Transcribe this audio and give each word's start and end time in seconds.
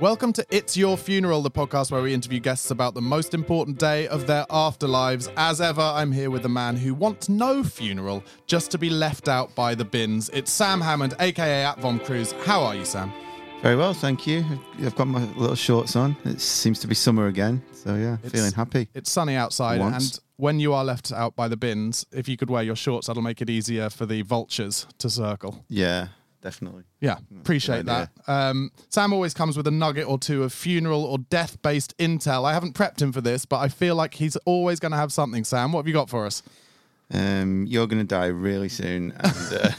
Welcome 0.00 0.32
to 0.34 0.46
It's 0.50 0.78
Your 0.78 0.96
Funeral, 0.96 1.42
the 1.42 1.50
podcast 1.50 1.90
where 1.92 2.00
we 2.00 2.14
interview 2.14 2.40
guests 2.40 2.70
about 2.70 2.94
the 2.94 3.02
most 3.02 3.34
important 3.34 3.78
day 3.78 4.08
of 4.08 4.26
their 4.26 4.46
afterlives. 4.46 5.30
As 5.36 5.60
ever, 5.60 5.82
I'm 5.82 6.10
here 6.10 6.30
with 6.30 6.46
a 6.46 6.48
man 6.48 6.76
who 6.76 6.94
wants 6.94 7.28
no 7.28 7.62
funeral, 7.62 8.24
just 8.46 8.70
to 8.70 8.78
be 8.78 8.88
left 8.88 9.28
out 9.28 9.54
by 9.54 9.74
the 9.74 9.84
bins. 9.84 10.30
It's 10.32 10.50
Sam 10.50 10.80
Hammond, 10.80 11.14
aka 11.20 11.64
at 11.64 11.78
Vom 11.80 11.98
Cruise. 12.00 12.32
How 12.44 12.62
are 12.62 12.74
you, 12.74 12.86
Sam? 12.86 13.12
Very 13.60 13.76
well, 13.76 13.92
thank 13.92 14.26
you. 14.26 14.42
I've 14.82 14.96
got 14.96 15.06
my 15.06 15.22
little 15.34 15.54
shorts 15.54 15.94
on. 15.96 16.16
It 16.24 16.40
seems 16.40 16.80
to 16.80 16.86
be 16.86 16.94
summer 16.94 17.26
again, 17.26 17.62
so 17.74 17.94
yeah, 17.94 18.14
It's- 18.14 18.32
feeling 18.32 18.52
happy. 18.52 18.88
It's 18.94 19.10
sunny 19.10 19.34
outside, 19.36 19.80
Once. 19.80 20.16
and 20.16 20.20
when 20.36 20.60
you 20.60 20.72
are 20.72 20.82
left 20.84 21.12
out 21.12 21.36
by 21.36 21.46
the 21.46 21.58
bins, 21.58 22.06
if 22.10 22.26
you 22.26 22.38
could 22.38 22.48
wear 22.48 22.62
your 22.62 22.76
shorts, 22.76 23.08
that'll 23.08 23.22
make 23.22 23.42
it 23.42 23.50
easier 23.50 23.90
for 23.90 24.06
the 24.06 24.22
vultures 24.22 24.86
to 24.96 25.10
circle. 25.10 25.62
Yeah, 25.68 26.08
definitely. 26.42 26.84
Yeah, 27.00 27.18
appreciate 27.40 27.86
that. 27.86 28.10
Um, 28.26 28.70
Sam 28.88 29.12
always 29.12 29.34
comes 29.34 29.56
with 29.56 29.66
a 29.66 29.70
nugget 29.70 30.06
or 30.08 30.18
two 30.18 30.42
of 30.42 30.52
funeral 30.52 31.04
or 31.04 31.18
death 31.18 31.60
based 31.62 31.96
intel. 31.98 32.44
I 32.44 32.52
haven't 32.52 32.74
prepped 32.74 33.00
him 33.02 33.12
for 33.12 33.20
this, 33.20 33.44
but 33.44 33.58
I 33.58 33.68
feel 33.68 33.94
like 33.96 34.14
he's 34.14 34.36
always 34.44 34.80
going 34.80 34.92
to 34.92 34.98
have 34.98 35.12
something. 35.12 35.44
Sam, 35.44 35.72
what 35.72 35.80
have 35.80 35.86
you 35.88 35.94
got 35.94 36.10
for 36.10 36.26
us? 36.26 36.42
Um, 37.12 37.66
you're 37.68 37.88
going 37.88 37.98
to 37.98 38.06
die 38.06 38.26
really 38.26 38.68
soon, 38.68 39.12
and 39.18 39.52
uh, 39.52 39.70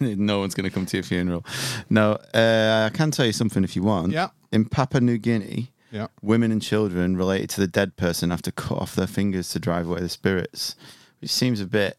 no 0.00 0.38
one's 0.40 0.54
going 0.54 0.68
to 0.68 0.74
come 0.74 0.86
to 0.86 0.96
your 0.98 1.04
funeral. 1.04 1.44
No, 1.88 2.12
uh, 2.34 2.90
I 2.92 2.94
can 2.94 3.10
tell 3.10 3.24
you 3.26 3.32
something 3.32 3.64
if 3.64 3.74
you 3.74 3.82
want. 3.82 4.12
Yeah. 4.12 4.28
In 4.52 4.66
Papua 4.66 5.00
New 5.00 5.16
Guinea, 5.18 5.72
Yeah. 5.90 6.08
women 6.22 6.52
and 6.52 6.60
children 6.60 7.16
related 7.16 7.48
to 7.50 7.60
the 7.60 7.66
dead 7.66 7.96
person 7.96 8.28
have 8.30 8.42
to 8.42 8.52
cut 8.52 8.78
off 8.78 8.94
their 8.94 9.06
fingers 9.06 9.48
to 9.50 9.58
drive 9.58 9.86
away 9.88 10.00
the 10.00 10.08
spirits, 10.10 10.76
which 11.20 11.30
seems 11.30 11.58
a 11.60 11.66
bit 11.66 11.96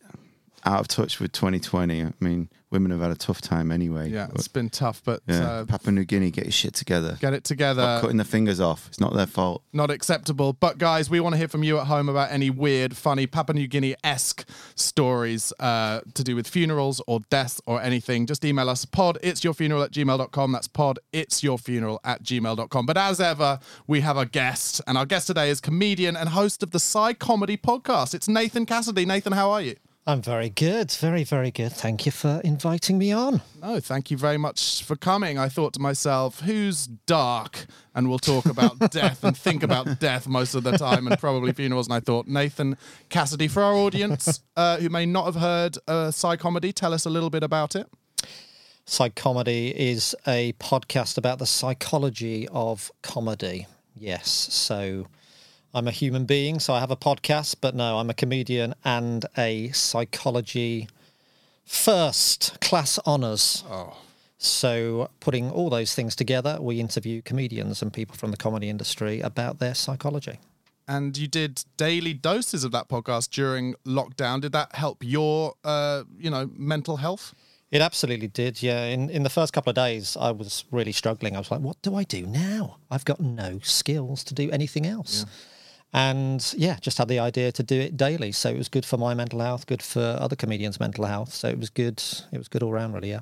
out 0.65 0.81
of 0.81 0.87
touch 0.87 1.19
with 1.19 1.31
2020. 1.31 2.03
I 2.03 2.11
mean, 2.19 2.49
women 2.71 2.91
have 2.91 3.01
had 3.01 3.11
a 3.11 3.15
tough 3.15 3.41
time 3.41 3.71
anyway. 3.71 4.09
Yeah, 4.09 4.27
it's 4.35 4.47
been 4.47 4.69
tough, 4.69 5.01
but 5.03 5.21
yeah. 5.27 5.49
uh, 5.49 5.65
Papua 5.65 5.91
New 5.91 6.05
Guinea, 6.05 6.31
get 6.31 6.45
your 6.45 6.51
shit 6.51 6.73
together. 6.73 7.17
get 7.19 7.33
it 7.33 7.43
together. 7.43 7.81
Stop 7.81 8.01
cutting 8.01 8.17
the 8.17 8.25
fingers 8.25 8.59
off. 8.59 8.87
It's 8.87 8.99
not 8.99 9.13
their 9.13 9.25
fault. 9.25 9.63
not 9.73 9.89
acceptable. 9.89 10.53
But 10.53 10.77
guys, 10.77 11.09
we 11.09 11.19
want 11.19 11.33
to 11.33 11.37
hear 11.37 11.47
from 11.47 11.63
you 11.63 11.79
at 11.79 11.87
home 11.87 12.09
about 12.09 12.31
any 12.31 12.49
weird, 12.49 12.95
funny 12.95 13.27
Papua 13.27 13.55
New 13.55 13.67
Guinea 13.67 13.95
esque 14.03 14.47
stories 14.75 15.51
uh, 15.59 16.01
to 16.13 16.23
do 16.23 16.35
with 16.35 16.47
funerals 16.47 17.01
or 17.07 17.21
deaths 17.29 17.61
or 17.65 17.81
anything. 17.81 18.25
Just 18.25 18.45
email 18.45 18.69
us 18.69 18.85
pod 18.85 19.17
it's 19.23 19.43
your 19.43 19.53
funeral 19.53 19.83
at 19.83 19.91
gmail.com. 19.91 20.51
That's 20.51 20.67
pod 20.67 20.99
it's 21.11 21.43
your 21.43 21.57
funeral 21.57 21.99
at 22.03 22.23
gmail.com. 22.23 22.85
But 22.85 22.97
as 22.97 23.19
ever, 23.19 23.59
we 23.87 24.01
have 24.01 24.17
a 24.17 24.25
guest, 24.25 24.81
and 24.87 24.97
our 24.97 25.05
guest 25.05 25.27
today 25.27 25.49
is 25.49 25.59
comedian 25.59 26.15
and 26.15 26.29
host 26.29 26.63
of 26.63 26.71
the 26.71 26.79
Psy 26.79 27.13
Comedy 27.13 27.57
podcast. 27.57 28.13
It's 28.13 28.27
Nathan 28.27 28.65
Cassidy. 28.65 29.05
Nathan, 29.05 29.33
how 29.33 29.51
are 29.51 29.61
you? 29.61 29.75
I'm 30.07 30.21
very 30.23 30.49
good, 30.49 30.91
very, 30.91 31.23
very 31.23 31.51
good. 31.51 31.71
Thank 31.71 32.05
you 32.05 32.11
for 32.11 32.41
inviting 32.43 32.97
me 32.97 33.11
on. 33.11 33.41
No, 33.61 33.79
thank 33.79 34.09
you 34.09 34.17
very 34.17 34.37
much 34.37 34.83
for 34.83 34.95
coming. 34.95 35.37
I 35.37 35.49
thought 35.49 35.73
to 35.73 35.79
myself, 35.79 36.39
who's 36.39 36.87
dark 36.87 37.67
and 37.93 38.09
we'll 38.09 38.17
talk 38.17 38.45
about 38.45 38.79
death 38.91 39.23
and 39.23 39.37
think 39.37 39.61
about 39.61 39.99
death 39.99 40.27
most 40.27 40.55
of 40.55 40.63
the 40.63 40.71
time 40.77 41.05
and 41.07 41.19
probably 41.19 41.53
funerals. 41.53 41.85
And 41.87 41.93
I 41.93 41.99
thought, 41.99 42.27
Nathan 42.27 42.75
Cassidy, 43.09 43.47
for 43.47 43.61
our 43.61 43.73
audience 43.73 44.41
uh, 44.57 44.77
who 44.77 44.89
may 44.89 45.05
not 45.05 45.25
have 45.25 45.35
heard 45.35 45.77
uh, 45.87 46.09
Psy 46.09 46.37
Comedy, 46.37 46.73
tell 46.73 46.93
us 46.93 47.05
a 47.05 47.09
little 47.09 47.29
bit 47.29 47.43
about 47.43 47.75
it. 47.75 47.87
Psychomedy 48.87 49.71
is 49.71 50.15
a 50.25 50.53
podcast 50.53 51.19
about 51.19 51.37
the 51.37 51.45
psychology 51.45 52.47
of 52.47 52.91
comedy. 53.03 53.67
Yes, 53.95 54.27
so 54.27 55.05
I'm 55.73 55.87
a 55.87 55.91
human 55.91 56.25
being, 56.25 56.59
so 56.59 56.73
I 56.73 56.79
have 56.79 56.89
a 56.89 56.95
podcast, 56.95 57.57
but 57.61 57.75
no, 57.75 57.99
I'm 57.99 58.09
a 58.09 58.13
comedian 58.13 58.73
and 58.83 59.25
a 59.37 59.69
psychology 59.69 60.87
first 61.63 62.59
class 62.59 62.97
honours. 63.05 63.63
Oh. 63.69 63.95
So, 64.39 65.09
putting 65.19 65.51
all 65.51 65.69
those 65.69 65.93
things 65.93 66.15
together, 66.15 66.57
we 66.59 66.79
interview 66.79 67.21
comedians 67.21 67.81
and 67.81 67.93
people 67.93 68.15
from 68.15 68.31
the 68.31 68.37
comedy 68.37 68.69
industry 68.69 69.19
about 69.19 69.59
their 69.59 69.75
psychology. 69.75 70.39
And 70.87 71.15
you 71.15 71.27
did 71.27 71.63
daily 71.77 72.13
doses 72.13 72.63
of 72.63 72.71
that 72.71 72.87
podcast 72.87 73.29
during 73.29 73.75
lockdown. 73.85 74.41
Did 74.41 74.53
that 74.53 74.73
help 74.73 75.03
your, 75.03 75.53
uh, 75.63 76.03
you 76.17 76.31
know, 76.31 76.49
mental 76.55 76.97
health? 76.97 77.35
It 77.69 77.81
absolutely 77.81 78.29
did. 78.29 78.63
Yeah. 78.63 78.85
In 78.85 79.11
in 79.11 79.21
the 79.21 79.29
first 79.29 79.53
couple 79.53 79.69
of 79.69 79.75
days, 79.75 80.17
I 80.19 80.31
was 80.31 80.65
really 80.71 80.93
struggling. 80.93 81.35
I 81.35 81.39
was 81.39 81.51
like, 81.51 81.61
"What 81.61 81.79
do 81.83 81.93
I 81.95 82.03
do 82.03 82.25
now? 82.25 82.77
I've 82.89 83.05
got 83.05 83.19
no 83.19 83.59
skills 83.61 84.23
to 84.23 84.33
do 84.33 84.49
anything 84.49 84.87
else." 84.87 85.25
And 85.91 86.53
yeah, 86.55 86.77
just 86.79 86.97
had 86.97 87.07
the 87.07 87.19
idea 87.19 87.51
to 87.51 87.63
do 87.63 87.79
it 87.79 87.97
daily. 87.97 88.31
So 88.31 88.49
it 88.49 88.57
was 88.57 88.69
good 88.69 88.85
for 88.85 88.97
my 88.97 89.13
mental 89.13 89.39
health, 89.39 89.65
good 89.65 89.81
for 89.81 90.17
other 90.19 90.35
comedians' 90.35 90.79
mental 90.79 91.05
health. 91.05 91.33
So 91.33 91.49
it 91.49 91.57
was 91.57 91.69
good. 91.69 92.01
It 92.31 92.37
was 92.37 92.47
good 92.47 92.61
all 92.61 92.71
round, 92.71 92.93
really. 92.93 93.09
Yeah. 93.09 93.21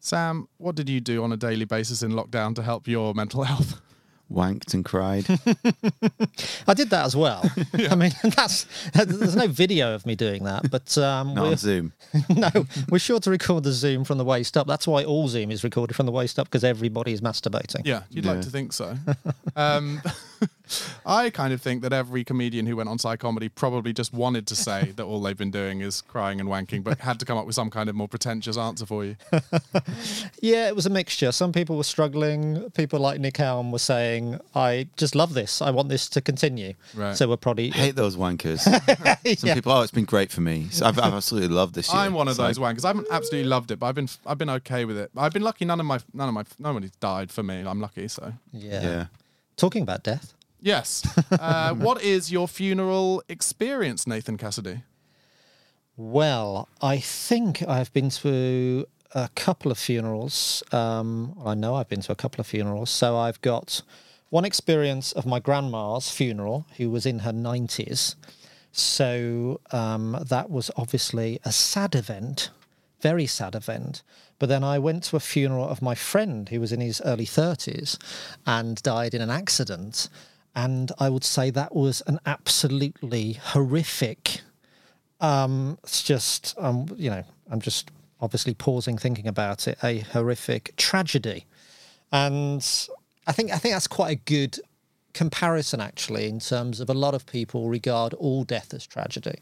Sam, 0.00 0.48
what 0.58 0.74
did 0.74 0.90
you 0.90 1.00
do 1.00 1.24
on 1.24 1.32
a 1.32 1.36
daily 1.36 1.64
basis 1.64 2.02
in 2.02 2.12
lockdown 2.12 2.54
to 2.56 2.62
help 2.62 2.86
your 2.86 3.14
mental 3.14 3.42
health? 3.44 3.80
Wanked 4.30 4.74
and 4.74 4.84
cried. 4.84 5.26
I 6.66 6.74
did 6.74 6.90
that 6.90 7.04
as 7.06 7.14
well. 7.14 7.42
I 7.90 7.94
mean, 7.94 8.10
that's 8.36 8.66
there's 8.92 9.36
no 9.36 9.46
video 9.46 9.94
of 9.94 10.04
me 10.06 10.14
doing 10.14 10.44
that, 10.44 10.70
but 10.70 10.96
um, 10.98 11.34
not 11.34 11.46
on 11.46 11.56
Zoom. 11.56 11.92
no, 12.28 12.50
we're 12.90 12.98
sure 12.98 13.20
to 13.20 13.30
record 13.30 13.64
the 13.64 13.72
Zoom 13.72 14.02
from 14.04 14.18
the 14.18 14.24
waist 14.24 14.56
up. 14.56 14.66
That's 14.66 14.86
why 14.86 15.04
all 15.04 15.28
Zoom 15.28 15.50
is 15.50 15.62
recorded 15.62 15.94
from 15.94 16.06
the 16.06 16.12
waist 16.12 16.38
up 16.38 16.48
because 16.48 16.64
everybody 16.64 17.12
is 17.12 17.20
masturbating. 17.20 17.82
Yeah, 17.84 18.02
you'd 18.10 18.24
like 18.24 18.40
to 18.42 18.50
think 18.50 18.72
so. 18.72 18.96
um, 19.56 20.02
I 21.04 21.28
kind 21.30 21.52
of 21.52 21.60
think 21.60 21.82
that 21.82 21.92
every 21.92 22.24
comedian 22.24 22.66
who 22.66 22.76
went 22.76 22.88
on 22.88 22.98
Psy 22.98 23.16
Comedy 23.16 23.48
probably 23.50 23.92
just 23.92 24.12
wanted 24.14 24.46
to 24.46 24.56
say 24.56 24.92
that 24.96 25.04
all 25.04 25.20
they've 25.20 25.36
been 25.36 25.50
doing 25.50 25.80
is 25.82 26.00
crying 26.00 26.40
and 26.40 26.48
wanking, 26.48 26.82
but 26.82 26.98
had 27.00 27.20
to 27.20 27.26
come 27.26 27.36
up 27.36 27.44
with 27.46 27.54
some 27.54 27.68
kind 27.70 27.88
of 27.90 27.94
more 27.94 28.08
pretentious 28.08 28.56
answer 28.56 28.86
for 28.86 29.04
you. 29.04 29.16
Yeah, 30.40 30.68
it 30.68 30.76
was 30.76 30.86
a 30.86 30.90
mixture. 30.90 31.32
Some 31.32 31.52
people 31.52 31.76
were 31.76 31.84
struggling. 31.84 32.70
People 32.70 33.00
like 33.00 33.20
Nick 33.20 33.36
Helm 33.36 33.72
were 33.72 33.78
saying, 33.78 34.38
"I 34.54 34.88
just 34.96 35.14
love 35.14 35.34
this. 35.34 35.60
I 35.62 35.70
want 35.70 35.88
this 35.88 36.08
to 36.10 36.20
continue." 36.20 36.74
Right. 36.94 37.16
So 37.16 37.28
we're 37.28 37.36
probably 37.36 37.70
hate 37.70 37.96
those 37.96 38.16
wankers. 38.16 38.60
Some 38.60 39.48
Yeah. 39.48 39.54
people, 39.54 39.72
oh, 39.72 39.82
it's 39.82 39.90
been 39.92 40.04
great 40.04 40.30
for 40.32 40.40
me. 40.40 40.68
So 40.70 40.86
I've, 40.86 40.98
I've 40.98 41.14
absolutely 41.14 41.54
loved 41.54 41.74
this 41.74 41.92
year. 41.92 42.00
I'm 42.00 42.12
one 42.14 42.28
of 42.28 42.32
It's 42.32 42.38
those 42.38 42.58
like, 42.58 42.76
wankers. 42.76 42.84
I 42.84 42.88
haven't 42.88 43.08
absolutely 43.10 43.48
loved 43.48 43.70
it, 43.70 43.78
but 43.78 43.86
I've 43.86 43.94
been 43.94 44.08
I've 44.26 44.38
been 44.38 44.50
okay 44.50 44.84
with 44.84 44.96
it. 44.98 45.10
I've 45.16 45.32
been 45.32 45.42
lucky. 45.42 45.64
None 45.64 45.80
of 45.80 45.86
my 45.86 45.98
none 46.12 46.28
of 46.28 46.34
my 46.34 46.44
nobody's 46.58 46.92
died 46.92 47.30
for 47.30 47.42
me. 47.42 47.60
I'm 47.66 47.80
lucky. 47.80 48.08
So 48.08 48.32
yeah. 48.52 48.82
Yeah. 48.82 49.06
Talking 49.56 49.82
about 49.82 50.02
death. 50.02 50.34
yes. 50.60 51.02
Uh, 51.30 51.74
what 51.74 52.02
is 52.02 52.30
your 52.32 52.46
funeral 52.48 53.22
experience, 53.28 54.06
Nathan 54.06 54.36
Cassidy? 54.38 54.82
Well, 55.96 56.68
I 56.80 56.98
think 56.98 57.62
I've 57.68 57.92
been 57.92 58.10
to 58.10 58.86
a 59.14 59.28
couple 59.34 59.70
of 59.70 59.78
funerals. 59.78 60.62
Um, 60.72 61.36
I 61.44 61.54
know 61.54 61.74
I've 61.76 61.88
been 61.88 62.00
to 62.02 62.12
a 62.12 62.16
couple 62.16 62.40
of 62.40 62.46
funerals. 62.46 62.90
So 62.90 63.16
I've 63.16 63.40
got 63.42 63.82
one 64.30 64.44
experience 64.44 65.12
of 65.12 65.26
my 65.26 65.38
grandma's 65.38 66.10
funeral, 66.10 66.66
who 66.76 66.90
was 66.90 67.06
in 67.06 67.20
her 67.20 67.32
90s. 67.32 68.16
So 68.72 69.60
um, 69.70 70.18
that 70.28 70.50
was 70.50 70.70
obviously 70.76 71.38
a 71.44 71.52
sad 71.52 71.94
event, 71.94 72.50
very 73.08 73.26
sad 73.26 73.54
event. 73.54 74.02
But 74.38 74.48
then 74.48 74.64
I 74.64 74.78
went 74.78 75.04
to 75.04 75.16
a 75.16 75.20
funeral 75.20 75.68
of 75.68 75.82
my 75.82 75.94
friend 75.94 76.48
who 76.48 76.60
was 76.60 76.72
in 76.72 76.80
his 76.80 77.00
early 77.04 77.26
30s 77.26 77.98
and 78.46 78.82
died 78.82 79.14
in 79.14 79.22
an 79.22 79.30
accident. 79.30 80.08
And 80.54 80.90
I 80.98 81.08
would 81.08 81.24
say 81.24 81.50
that 81.50 81.74
was 81.74 82.02
an 82.06 82.18
absolutely 82.26 83.26
horrific 83.52 84.40
um, 85.24 85.78
it's 85.82 86.02
just 86.02 86.54
um, 86.58 86.86
you 86.96 87.10
know, 87.10 87.22
I'm 87.50 87.60
just 87.60 87.90
obviously 88.20 88.54
pausing, 88.54 88.98
thinking 88.98 89.26
about 89.26 89.66
it, 89.68 89.78
a 89.82 90.00
horrific 90.00 90.76
tragedy. 90.76 91.46
And 92.12 92.62
I 93.26 93.32
think 93.32 93.50
I 93.52 93.58
think 93.58 93.74
that's 93.74 93.86
quite 93.86 94.10
a 94.10 94.20
good 94.36 94.58
comparison 95.14 95.80
actually 95.80 96.28
in 96.28 96.40
terms 96.40 96.80
of 96.80 96.90
a 96.90 96.94
lot 96.94 97.14
of 97.14 97.24
people 97.24 97.68
regard 97.68 98.14
all 98.14 98.44
death 98.44 98.74
as 98.74 98.86
tragedy. 98.86 99.38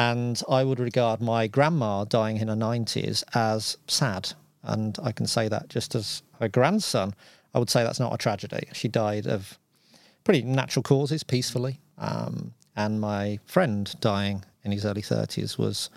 And 0.00 0.42
I 0.48 0.64
would 0.64 0.80
regard 0.80 1.20
my 1.20 1.46
grandma 1.46 2.04
dying 2.04 2.38
in 2.38 2.48
her 2.48 2.54
90s 2.54 3.22
as 3.34 3.76
sad. 3.86 4.32
And 4.62 4.98
I 5.02 5.12
can 5.12 5.26
say 5.26 5.46
that 5.48 5.68
just 5.68 5.94
as 5.94 6.22
her 6.40 6.48
grandson, 6.48 7.14
I 7.54 7.58
would 7.58 7.68
say 7.68 7.82
that's 7.82 8.00
not 8.00 8.14
a 8.14 8.16
tragedy. 8.16 8.66
She 8.72 8.88
died 8.88 9.26
of 9.26 9.58
pretty 10.24 10.40
natural 10.40 10.82
causes, 10.82 11.22
peacefully. 11.22 11.80
Um, 11.98 12.54
and 12.76 12.98
my 12.98 13.40
friend 13.44 13.94
dying 14.00 14.42
in 14.64 14.72
his 14.72 14.86
early 14.86 15.02
30s 15.02 15.58
was 15.58 15.90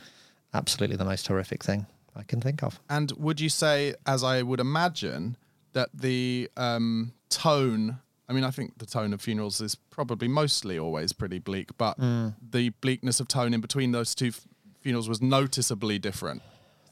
absolutely 0.53 0.97
the 0.97 1.05
most 1.05 1.25
horrific 1.25 1.63
thing 1.63 1.85
I 2.13 2.23
can 2.23 2.41
think 2.41 2.61
of. 2.61 2.81
And 2.89 3.13
would 3.13 3.39
you 3.39 3.47
say, 3.47 3.95
as 4.05 4.21
I 4.21 4.41
would 4.41 4.59
imagine, 4.59 5.37
that 5.71 5.87
the 5.93 6.51
um, 6.57 7.13
tone? 7.29 7.99
I 8.29 8.33
mean, 8.33 8.43
I 8.43 8.51
think 8.51 8.77
the 8.77 8.85
tone 8.85 9.13
of 9.13 9.21
funerals 9.21 9.59
is 9.61 9.75
probably 9.75 10.27
mostly 10.27 10.79
always 10.79 11.13
pretty 11.13 11.39
bleak, 11.39 11.77
but 11.77 11.97
hmm. 11.97 12.29
the 12.51 12.69
bleakness 12.69 13.19
of 13.19 13.27
tone 13.27 13.53
in 13.53 13.61
between 13.61 13.91
those 13.91 14.15
two 14.15 14.27
f- 14.27 14.47
funerals 14.81 15.09
was 15.09 15.21
noticeably 15.21 15.99
different. 15.99 16.41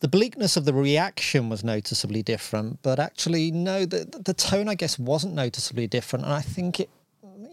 the 0.01 0.07
bleakness 0.07 0.57
of 0.57 0.65
the 0.65 0.73
reaction 0.73 1.47
was 1.47 1.63
noticeably 1.63 2.23
different, 2.23 2.79
but 2.81 2.99
actually, 2.99 3.51
no, 3.51 3.85
the 3.85 4.05
the 4.25 4.33
tone, 4.33 4.67
I 4.67 4.75
guess, 4.75 4.99
wasn't 4.99 5.33
noticeably 5.35 5.87
different, 5.87 6.25
and 6.25 6.33
I 6.33 6.41
think 6.41 6.79
it, 6.79 6.89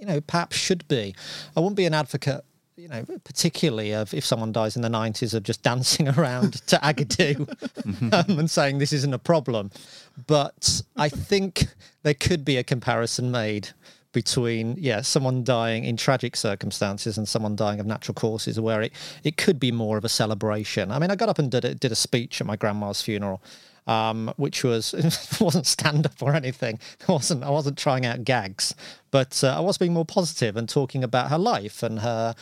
you 0.00 0.06
know, 0.06 0.20
perhaps 0.22 0.56
should 0.56 0.86
be. 0.88 1.14
I 1.56 1.60
wouldn't 1.60 1.76
be 1.76 1.86
an 1.86 1.94
advocate, 1.94 2.44
you 2.78 2.86
know, 2.86 3.04
particularly 3.24 3.92
of 3.92 4.14
if 4.14 4.24
someone 4.24 4.52
dies 4.52 4.76
in 4.76 4.82
the 4.82 4.88
nineties 4.88 5.34
of 5.34 5.42
just 5.42 5.62
dancing 5.70 6.08
around 6.08 6.54
to 6.68 6.76
Agadoo 6.76 7.48
um, 8.12 8.38
and 8.38 8.50
saying 8.50 8.78
this 8.78 8.92
isn't 8.92 9.12
a 9.12 9.18
problem, 9.18 9.70
but 10.26 10.82
I 10.96 11.08
think 11.08 11.66
there 12.04 12.14
could 12.14 12.44
be 12.44 12.56
a 12.56 12.62
comparison 12.62 13.30
made 13.30 13.70
between 14.12 14.74
yeah 14.78 15.02
someone 15.02 15.44
dying 15.44 15.84
in 15.84 15.96
tragic 15.96 16.34
circumstances 16.34 17.18
and 17.18 17.28
someone 17.28 17.54
dying 17.54 17.78
of 17.78 17.84
natural 17.84 18.14
causes 18.14 18.58
where 18.58 18.80
it, 18.80 18.92
it 19.22 19.36
could 19.36 19.60
be 19.60 19.70
more 19.70 19.98
of 19.98 20.04
a 20.04 20.08
celebration. 20.08 20.90
I 20.90 20.98
mean 20.98 21.10
i 21.10 21.16
got 21.16 21.28
up 21.28 21.38
and 21.38 21.50
did 21.50 21.64
a, 21.64 21.74
did 21.74 21.92
a 21.92 21.96
speech 21.96 22.40
at 22.40 22.46
my 22.46 22.56
grandma's 22.56 23.02
funeral 23.02 23.42
um, 23.86 24.32
which 24.36 24.64
was 24.64 24.94
wasn't 25.40 25.66
stand 25.66 26.06
up 26.06 26.22
or 26.22 26.34
anything. 26.34 26.78
I 27.08 27.12
wasn't 27.12 27.44
i 27.44 27.50
wasn't 27.50 27.76
trying 27.76 28.06
out 28.06 28.24
gags 28.24 28.74
but 29.10 29.42
uh, 29.44 29.56
i 29.56 29.60
was 29.60 29.76
being 29.76 29.92
more 29.92 30.06
positive 30.06 30.56
and 30.56 30.68
talking 30.68 31.04
about 31.04 31.30
her 31.30 31.38
life 31.38 31.82
and 31.82 31.98
her 32.00 32.34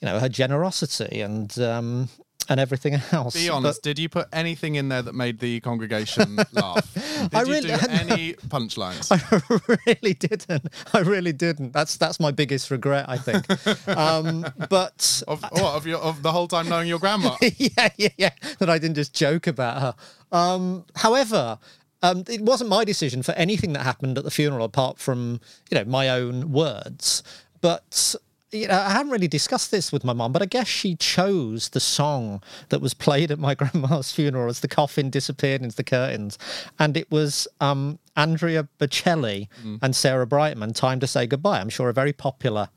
you 0.00 0.06
know 0.06 0.18
her 0.18 0.28
generosity 0.28 1.20
and 1.20 1.58
um, 1.58 2.08
and 2.48 2.60
everything 2.60 2.94
else 3.10 3.34
Be 3.34 3.48
But- 3.48 3.54
honest, 3.56 3.82
did 3.82 3.98
you 3.98 4.08
put 4.08 4.28
anything 4.32 4.76
in 4.76 4.88
there 4.88 5.02
that 5.02 5.14
made 5.16 5.40
the 5.40 5.58
congregation 5.60 6.36
laugh? 6.52 6.94
Did 6.94 7.34
I 7.34 7.42
you 7.42 7.52
really- 7.52 7.70
do 7.70 7.78
any 7.90 8.32
punchlines? 8.34 9.10
I 9.10 9.80
really 9.86 10.14
didn't. 10.14 10.68
I 10.92 10.98
really 11.00 11.32
didn't. 11.32 11.72
That's 11.72 11.96
that's 11.96 12.20
my 12.20 12.30
biggest 12.30 12.70
regret, 12.70 13.06
I 13.08 13.18
think. 13.18 13.44
Um, 13.88 14.46
but 14.70 15.22
of 15.26 15.42
what 15.42 15.74
of 15.74 15.86
your 15.88 15.98
of 15.98 16.22
the 16.22 16.30
whole 16.30 16.46
time 16.46 16.68
knowing 16.68 16.86
your 16.88 17.00
grandma? 17.00 17.36
yeah, 17.56 17.88
yeah, 17.96 18.08
yeah. 18.16 18.30
That 18.60 18.70
I 18.70 18.78
didn't 18.78 18.96
just 18.96 19.12
joke 19.14 19.46
about 19.48 19.80
her. 19.82 19.94
Um, 20.30 20.84
however, 20.94 21.58
um, 22.02 22.22
it 22.28 22.42
wasn't 22.42 22.70
my 22.70 22.84
decision 22.84 23.22
for 23.24 23.32
anything 23.32 23.72
that 23.72 23.82
happened 23.82 24.18
at 24.18 24.24
the 24.24 24.30
funeral, 24.30 24.64
apart 24.66 24.98
from 25.00 25.40
you 25.70 25.78
know 25.78 25.84
my 25.84 26.08
own 26.10 26.52
words. 26.52 27.24
But 27.60 28.14
you 28.52 28.68
know, 28.68 28.78
I 28.78 28.90
haven't 28.90 29.10
really 29.10 29.28
discussed 29.28 29.70
this 29.70 29.90
with 29.90 30.04
my 30.04 30.12
mum, 30.12 30.32
but 30.32 30.42
I 30.42 30.46
guess 30.46 30.68
she 30.68 30.94
chose 30.94 31.70
the 31.70 31.80
song 31.80 32.42
that 32.68 32.80
was 32.80 32.94
played 32.94 33.30
at 33.30 33.38
my 33.38 33.54
grandma's 33.56 34.12
funeral 34.12 34.48
as 34.48 34.60
the 34.60 34.68
coffin 34.68 35.10
disappeared 35.10 35.62
into 35.62 35.76
the 35.76 35.84
curtains, 35.84 36.38
and 36.78 36.96
it 36.96 37.10
was 37.10 37.48
um, 37.60 37.98
Andrea 38.16 38.68
Bocelli 38.78 39.48
and 39.82 39.96
Sarah 39.96 40.26
Brightman, 40.26 40.74
"Time 40.74 41.00
to 41.00 41.06
Say 41.06 41.26
Goodbye." 41.26 41.60
I'm 41.60 41.68
sure 41.68 41.88
a 41.88 41.92
very 41.92 42.12
popular. 42.12 42.68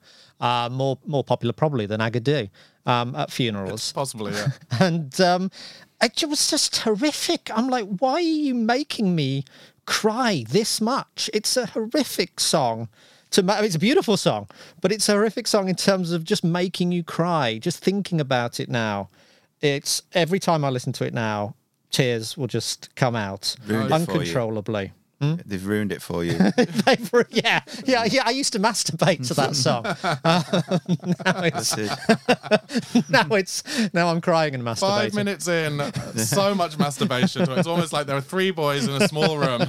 Uh, 0.42 0.70
more 0.72 0.98
more 1.06 1.22
popular 1.22 1.52
probably 1.52 1.86
than 1.86 2.00
Agadoo 2.00 2.50
um, 2.86 3.14
at 3.14 3.30
funerals 3.30 3.92
Possibly, 3.92 4.32
yeah. 4.32 4.48
and 4.80 5.20
um, 5.20 5.52
it 6.02 6.24
was 6.30 6.50
just 6.50 6.78
horrific. 6.78 7.52
I'm 7.54 7.68
like, 7.68 7.86
why 8.00 8.14
are 8.14 8.20
you 8.22 8.56
making 8.56 9.16
me 9.16 9.44
cry 9.86 10.46
this 10.48 10.80
much? 10.80 11.30
It's 11.34 11.58
a 11.58 11.66
horrific 11.66 12.40
song. 12.40 12.88
To 13.32 13.44
ma- 13.44 13.54
I 13.54 13.56
mean, 13.58 13.66
it's 13.66 13.76
a 13.76 13.80
beautiful 13.80 14.18
song, 14.18 14.48
but 14.82 14.92
it's 14.92 15.08
a 15.10 15.14
horrific 15.14 15.48
song 15.48 15.70
in 15.70 15.76
terms 15.76 16.12
of 16.12 16.24
just 16.24 16.44
making 16.44 16.92
you 16.92 17.04
cry. 17.04 17.60
Just 17.60 17.84
thinking 17.84 18.20
about 18.20 18.60
it 18.60 18.70
now, 18.70 19.10
it's 19.62 20.02
every 20.14 20.40
time 20.40 20.66
I 20.66 20.70
listen 20.70 20.94
to 20.94 21.06
it 21.06 21.14
now, 21.14 21.56
tears 21.92 22.38
will 22.38 22.48
just 22.48 22.94
come 22.96 23.16
out 23.16 23.56
it 24.90 24.99
for 25.20 25.26
you. 25.26 25.32
uncontrollably. 25.32 25.44
They've 25.46 25.66
ruined 25.68 25.92
it 25.92 26.02
for 26.02 26.24
you. 26.24 26.38
They've 26.86 27.14
re- 27.14 27.24
yeah, 27.30 27.62
yeah, 27.86 28.06
yeah. 28.06 28.24
I 28.26 28.32
used 28.32 28.54
to 28.54 28.60
masturbate 28.60 29.28
to 29.28 29.34
that 29.36 29.56
song. 29.56 29.86
Um, 29.86 29.94
now 31.26 31.44
it's 31.44 31.78
it. 31.78 33.10
now 33.10 33.28
it's 33.36 33.94
now 33.94 34.08
I'm 34.10 34.22
crying 34.22 34.56
and 34.56 34.64
masturbating. 34.64 34.80
Five 34.80 35.14
minutes 35.14 35.48
in, 35.48 35.82
so 36.18 36.56
much 36.56 36.78
masturbation. 36.78 37.46
to 37.46 37.54
it. 37.54 37.60
It's 37.60 37.68
almost 37.68 37.94
like 37.94 38.08
there 38.08 38.16
are 38.18 38.22
three 38.22 38.52
boys 38.52 38.88
in 38.88 39.02
a 39.02 39.08
small 39.08 39.38
room. 39.38 39.62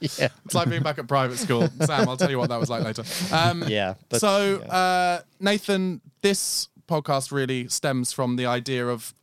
Yeah. 0.00 0.28
It's 0.44 0.54
like 0.54 0.68
being 0.68 0.82
back 0.82 0.98
at 0.98 1.08
private 1.08 1.38
school. 1.38 1.68
Sam, 1.82 2.08
I'll 2.08 2.16
tell 2.16 2.30
you 2.30 2.38
what 2.38 2.48
that 2.50 2.60
was 2.60 2.70
like 2.70 2.82
later. 2.84 3.04
Um, 3.32 3.64
Yeah, 3.66 3.94
but- 4.08 4.20
so, 4.20 4.60
yeah. 4.64 4.72
uh, 4.74 5.20
Nathan, 5.40 6.00
this 6.22 6.68
podcast 6.88 7.32
really 7.32 7.68
stems 7.68 8.12
from 8.12 8.36
the 8.36 8.46
idea 8.46 8.86
of 8.86 9.14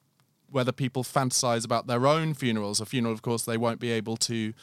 whether 0.49 0.71
people 0.71 1.03
fantasize 1.03 1.63
about 1.63 1.87
their 1.87 2.05
own 2.05 2.33
funerals. 2.33 2.81
A 2.81 2.85
funeral, 2.85 3.13
of 3.13 3.21
course, 3.21 3.43
they 3.43 3.57
won't 3.57 3.79
be 3.79 3.91
able 3.91 4.17
to 4.17 4.53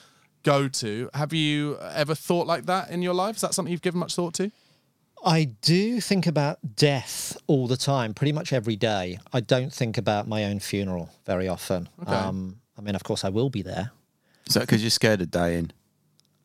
go 0.42 0.68
to. 0.68 1.10
Have 1.14 1.32
you 1.32 1.78
ever 1.78 2.14
thought 2.14 2.46
like 2.46 2.66
that 2.66 2.90
in 2.90 3.02
your 3.02 3.14
life? 3.14 3.36
Is 3.36 3.42
that 3.42 3.54
something 3.54 3.72
you've 3.72 3.82
given 3.82 4.00
much 4.00 4.14
thought 4.14 4.34
to? 4.34 4.50
I 5.24 5.44
do 5.62 6.00
think 6.00 6.26
about 6.26 6.76
death 6.76 7.36
all 7.46 7.66
the 7.66 7.76
time, 7.76 8.14
pretty 8.14 8.32
much 8.32 8.52
every 8.52 8.76
day. 8.76 9.18
I 9.32 9.40
don't 9.40 9.72
think 9.72 9.98
about 9.98 10.28
my 10.28 10.44
own 10.44 10.60
funeral 10.60 11.10
very 11.26 11.48
often. 11.48 11.88
Um, 12.06 12.60
I 12.78 12.82
mean, 12.82 12.94
of 12.94 13.02
course, 13.02 13.24
I 13.24 13.28
will 13.28 13.50
be 13.50 13.62
there. 13.62 13.90
Is 14.46 14.54
that 14.54 14.60
because 14.60 14.82
you're 14.82 14.90
scared 14.90 15.20
of 15.20 15.30
dying? 15.30 15.72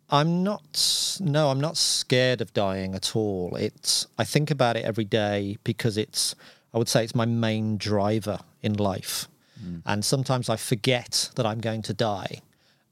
I'm 0.09 0.43
not. 0.43 1.17
No, 1.21 1.49
I'm 1.49 1.61
not 1.61 1.77
scared 1.77 2.41
of 2.41 2.53
dying 2.53 2.95
at 2.95 3.15
all. 3.15 3.55
It's. 3.55 4.07
I 4.17 4.23
think 4.23 4.51
about 4.51 4.75
it 4.75 4.85
every 4.85 5.05
day 5.05 5.57
because 5.63 5.97
it's. 5.97 6.35
I 6.73 6.77
would 6.77 6.89
say 6.89 7.03
it's 7.03 7.15
my 7.15 7.25
main 7.25 7.77
driver 7.77 8.39
in 8.63 8.73
life, 8.73 9.27
and 9.85 10.03
sometimes 10.03 10.49
I 10.49 10.55
forget 10.55 11.29
that 11.35 11.45
I'm 11.45 11.61
going 11.61 11.83
to 11.83 11.93
die, 11.93 12.41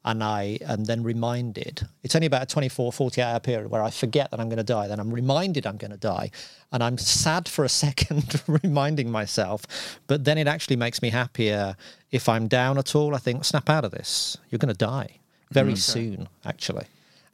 and 0.03 0.24
I 0.24 0.57
am 0.68 0.86
then 0.86 1.03
reminded. 1.03 1.87
It's 2.04 2.16
only 2.16 2.26
about 2.28 2.44
a 2.44 2.45
24, 2.47 2.92
48 2.92 3.23
hour 3.23 3.40
period 3.40 3.69
where 3.69 3.83
I 3.83 3.92
forget 3.92 4.31
that 4.31 4.40
I'm 4.40 4.49
going 4.49 4.57
to 4.57 4.64
die. 4.64 4.87
Then 4.87 4.99
I'm 4.99 5.11
reminded 5.14 5.68
I'm 5.68 5.78
going 5.78 5.92
to 5.92 5.97
die, 5.97 6.31
and 6.71 6.83
I'm 6.83 6.97
sad 6.97 7.47
for 7.47 7.64
a 7.64 7.69
second 7.83 8.42
reminding 8.47 9.11
myself. 9.11 9.66
But 10.07 10.23
then 10.26 10.37
it 10.37 10.47
actually 10.47 10.76
makes 10.78 11.02
me 11.02 11.09
happier 11.11 11.76
if 12.11 12.28
I'm 12.28 12.47
down 12.47 12.78
at 12.78 12.95
all. 12.95 13.16
I 13.16 13.19
think 13.19 13.45
snap 13.45 13.69
out 13.69 13.85
of 13.85 13.92
this. 13.92 14.37
You're 14.49 14.59
going 14.59 14.73
to 14.73 14.85
die 14.85 15.19
very 15.52 15.76
soon, 15.76 16.30
actually. 16.45 16.85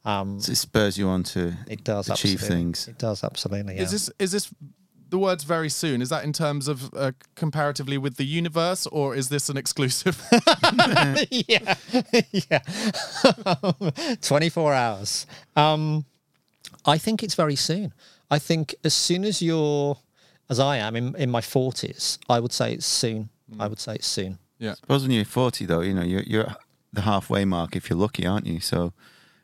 Um, 0.04 0.40
So 0.40 0.52
it 0.52 0.56
spurs 0.56 0.96
you 0.98 1.08
on 1.08 1.22
to 1.24 1.54
it 1.68 1.84
does 1.84 2.08
achieve 2.08 2.34
absolutely. 2.34 2.48
things. 2.56 2.88
It 2.88 2.98
does 2.98 3.24
absolutely. 3.24 3.76
Yeah. 3.76 3.82
Is 3.82 3.90
this 3.90 4.10
is 4.18 4.32
this 4.32 4.52
the 5.10 5.18
words 5.18 5.44
very 5.44 5.68
soon? 5.68 6.02
Is 6.02 6.08
that 6.10 6.24
in 6.24 6.32
terms 6.32 6.68
of 6.68 6.92
uh, 6.94 7.12
comparatively 7.34 7.98
with 7.98 8.16
the 8.16 8.24
universe, 8.24 8.86
or 8.86 9.14
is 9.14 9.28
this 9.28 9.48
an 9.48 9.56
exclusive? 9.56 10.22
yeah, 11.30 11.74
yeah. 12.32 12.60
Twenty-four 14.20 14.72
hours. 14.72 15.26
Um, 15.56 16.04
I 16.84 16.98
think 16.98 17.22
it's 17.22 17.34
very 17.34 17.56
soon. 17.56 17.92
I 18.30 18.38
think 18.38 18.74
as 18.84 18.94
soon 18.94 19.24
as 19.24 19.40
you're, 19.40 19.98
as 20.50 20.60
I 20.60 20.76
am 20.76 20.96
in, 20.96 21.14
in 21.16 21.30
my 21.30 21.40
forties, 21.40 22.18
I 22.28 22.40
would 22.40 22.52
say 22.52 22.72
it's 22.74 22.86
soon. 22.86 23.30
I 23.58 23.66
would 23.66 23.80
say 23.80 23.94
it's 23.94 24.06
soon. 24.06 24.38
yeah. 24.58 24.74
suppose 24.74 25.02
when 25.02 25.10
you're 25.12 25.24
40, 25.24 25.64
though, 25.64 25.80
you 25.80 25.94
know, 25.94 26.02
you're, 26.02 26.22
you're 26.24 26.54
the 26.92 27.00
halfway 27.02 27.46
mark 27.46 27.74
if 27.74 27.88
you're 27.88 27.98
lucky, 27.98 28.26
aren't 28.26 28.46
you? 28.46 28.60
So 28.60 28.92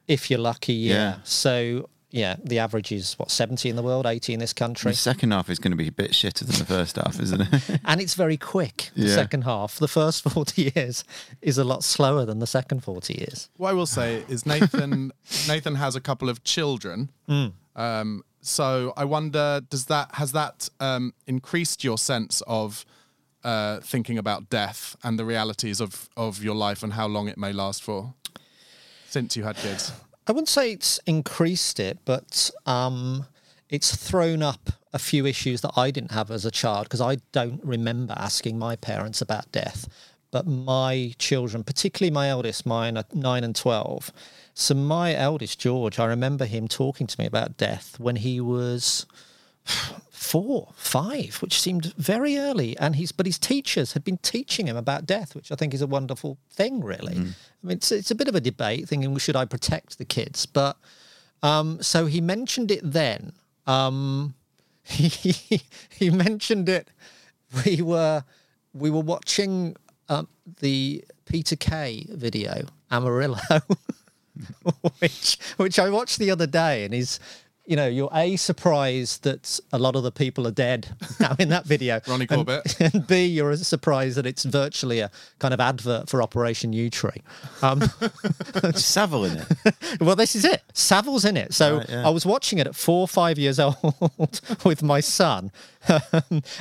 If 0.07 0.31
you're 0.31 0.41
lucky, 0.41 0.75
yeah. 0.75 0.95
Yeah. 0.95 1.17
So 1.25 1.89
yeah, 2.15 2.37
the 2.45 2.61
average 2.61 2.93
is 2.93 3.15
what 3.19 3.31
seventy 3.33 3.69
in 3.69 3.75
the 3.77 3.83
world, 3.83 4.07
eighty 4.07 4.33
in 4.33 4.39
this 4.39 4.53
country. 4.53 4.93
the 4.93 4.97
second 4.97 5.33
half 5.33 5.51
is 5.51 5.59
going 5.59 5.73
to 5.73 5.77
be 5.77 5.89
a 5.89 5.93
bit 5.93 6.13
shitter 6.13 6.47
than 6.47 6.57
the 6.59 6.65
first 6.65 6.95
half, 6.97 7.19
isn't 7.21 7.41
it? 7.41 7.81
and 7.85 8.01
it's 8.01 8.15
very 8.15 8.37
quick. 8.37 8.91
The 8.95 9.07
Yeah. 9.09 9.15
second 9.17 9.43
half, 9.43 9.79
the 9.79 9.89
first 9.89 10.23
forty 10.23 10.71
years, 10.75 11.03
is 11.43 11.59
a 11.59 11.65
lot 11.65 11.83
slower 11.83 12.25
than 12.25 12.39
the 12.39 12.47
second 12.47 12.85
forty 12.85 13.15
years. 13.15 13.49
What 13.57 13.71
I 13.71 13.73
will 13.73 13.87
say 13.87 14.25
is 14.29 14.47
Nathan 14.47 15.11
Nathan 15.49 15.75
has 15.75 15.97
a 15.97 16.01
couple 16.01 16.29
of 16.29 16.45
children. 16.45 17.11
Um, 17.77 18.23
so 18.41 18.93
I 18.97 19.05
wonder, 19.05 19.61
does 19.69 19.87
that 19.87 20.15
has 20.15 20.31
that 20.33 20.69
um, 20.79 21.15
increased 21.27 21.83
your 21.83 21.99
sense 21.99 22.43
of 22.47 22.85
uh, 23.43 23.81
thinking 23.81 24.19
about 24.19 24.49
death 24.51 24.97
and 25.03 25.19
the 25.19 25.25
realities 25.25 25.81
of 25.81 26.09
of 26.17 26.45
your 26.45 26.55
life 26.55 26.85
and 26.85 26.93
how 26.93 27.09
long 27.09 27.27
it 27.29 27.37
may 27.39 27.53
last 27.53 27.83
for 27.83 28.15
since 29.09 29.37
you 29.37 29.43
had 29.45 29.57
kids? 29.57 29.91
I 30.27 30.33
wouldn't 30.33 30.49
say 30.49 30.73
it's 30.73 30.99
increased 31.07 31.79
it, 31.79 31.99
but 32.05 32.51
um, 32.67 33.27
it's 33.69 33.95
thrown 33.95 34.43
up 34.43 34.71
a 34.93 34.99
few 34.99 35.27
issues 35.27 35.61
that 35.63 35.73
I 35.77 35.91
didn't 35.91 36.13
have 36.13 36.31
as 36.31 36.45
a 36.45 36.51
child 36.51 36.85
because 36.85 37.01
I 37.01 37.17
don't 37.33 37.63
remember 37.65 38.15
asking 38.17 38.59
my 38.59 38.77
parents 38.77 39.21
about 39.21 39.51
death. 39.53 39.89
but 40.31 40.49
my 40.49 41.15
children, 41.17 41.63
particularly 41.63 42.11
my 42.11 42.29
eldest, 42.29 42.67
mine 42.67 42.97
are 42.97 43.05
nine 43.13 43.45
and 43.45 43.55
12. 43.55 44.11
So 44.53 44.75
my 44.75 45.15
eldest, 45.15 45.61
George, 45.61 46.01
I 46.01 46.07
remember 46.07 46.45
him 46.45 46.67
talking 46.67 47.07
to 47.07 47.21
me 47.21 47.25
about 47.27 47.57
death 47.57 48.01
when 48.01 48.17
he 48.17 48.41
was 48.41 49.07
four, 49.65 50.73
five, 50.75 51.37
which 51.43 51.61
seemed 51.61 51.95
very 51.95 52.37
early. 52.37 52.77
And 52.79 52.97
he's, 52.97 53.13
but 53.13 53.27
his 53.27 53.39
teachers 53.39 53.93
had 53.93 54.05
been 54.05 54.19
teaching 54.19 54.67
him 54.67 54.77
about 54.77 55.07
death, 55.07 55.35
which 55.35 55.53
I 55.53 55.55
think 55.55 55.73
is 55.75 55.83
a 55.83 55.87
wonderful 55.87 56.39
thing, 56.51 56.83
really. 56.83 57.15
I 57.17 57.67
mean, 57.67 57.77
it's, 57.77 57.93
it's 57.93 58.11
a 58.11 58.15
bit 58.15 58.29
of 58.29 58.35
a 58.35 58.41
debate 58.41 58.89
thinking, 58.89 59.17
should 59.19 59.37
I 59.37 59.45
protect 59.45 59.99
the 59.99 60.05
kids? 60.05 60.47
But 60.47 60.77
um, 61.43 61.83
so 61.83 62.07
he 62.07 62.21
mentioned 62.21 62.71
it 62.71 62.81
then. 62.83 63.33
Um, 63.67 64.35
he, 64.83 65.63
he 65.91 66.11
mentioned 66.11 66.69
it. 66.69 66.89
We 67.65 67.83
were 67.83 68.25
we 68.73 68.91
were 68.91 69.01
watching 69.01 69.77
um, 70.09 70.27
the 70.61 71.05
Peter 71.27 71.55
Kay 71.55 72.07
video 72.11 72.67
Amarillo, 72.91 73.39
which 74.99 75.39
which 75.57 75.79
I 75.79 75.91
watched 75.91 76.19
the 76.19 76.31
other 76.31 76.47
day, 76.47 76.85
and 76.85 76.93
he's 76.93 77.21
you 77.67 77.77
know 77.77 77.87
you're 77.87 78.11
a 78.13 78.37
surprised 78.37 79.25
that 79.25 79.59
a 79.73 79.79
lot 79.79 79.97
of 79.97 80.03
the 80.03 80.13
people 80.13 80.47
are 80.47 80.53
dead 80.53 80.89
now 81.21 81.35
in 81.39 81.49
that 81.49 81.65
video, 81.65 82.01
Ronnie 82.07 82.27
Corbett. 82.27 82.81
and, 82.95 83.07
b 83.07 83.25
you're 83.27 83.57
surprised 83.57 84.17
that 84.17 84.27
it's 84.27 84.45
virtually 84.45 85.01
a 85.01 85.11
kind 85.39 85.55
of 85.55 85.61
advert 85.61 86.09
for 86.09 86.23
Operation 86.23 86.73
Yewtree. 86.73 87.23
Um, 87.63 87.83
Savile 88.75 89.25
in 89.25 89.39
it. 89.39 90.01
well, 90.01 90.17
this 90.17 90.37
is 90.37 90.45
it. 90.45 90.63
Savile's 90.73 91.25
in 91.25 91.37
it. 91.37 91.55
So 91.55 91.79
Right, 91.79 91.89
yeah. 91.89 92.07
I 92.07 92.11
was 92.11 92.27
watching 92.27 92.59
it 92.59 92.67
at 92.67 92.75
four 92.75 93.01
or 93.01 93.09
five 93.09 93.39
years 93.39 93.59
old 93.59 94.41
with 94.65 94.83
my 94.83 95.01
son, 95.01 95.51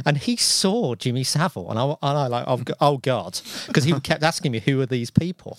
and 0.05 0.17
he 0.17 0.35
saw 0.35 0.95
Jimmy 0.95 1.23
Savile, 1.23 1.69
and 1.69 1.79
I, 1.79 1.83
and 1.85 2.17
I 2.17 2.27
like, 2.27 2.45
oh, 2.47 2.61
oh 2.81 2.97
God, 2.97 3.39
because 3.67 3.83
he 3.83 3.97
kept 4.01 4.23
asking 4.23 4.51
me 4.51 4.59
who 4.59 4.81
are 4.81 4.85
these 4.85 5.11
people. 5.11 5.57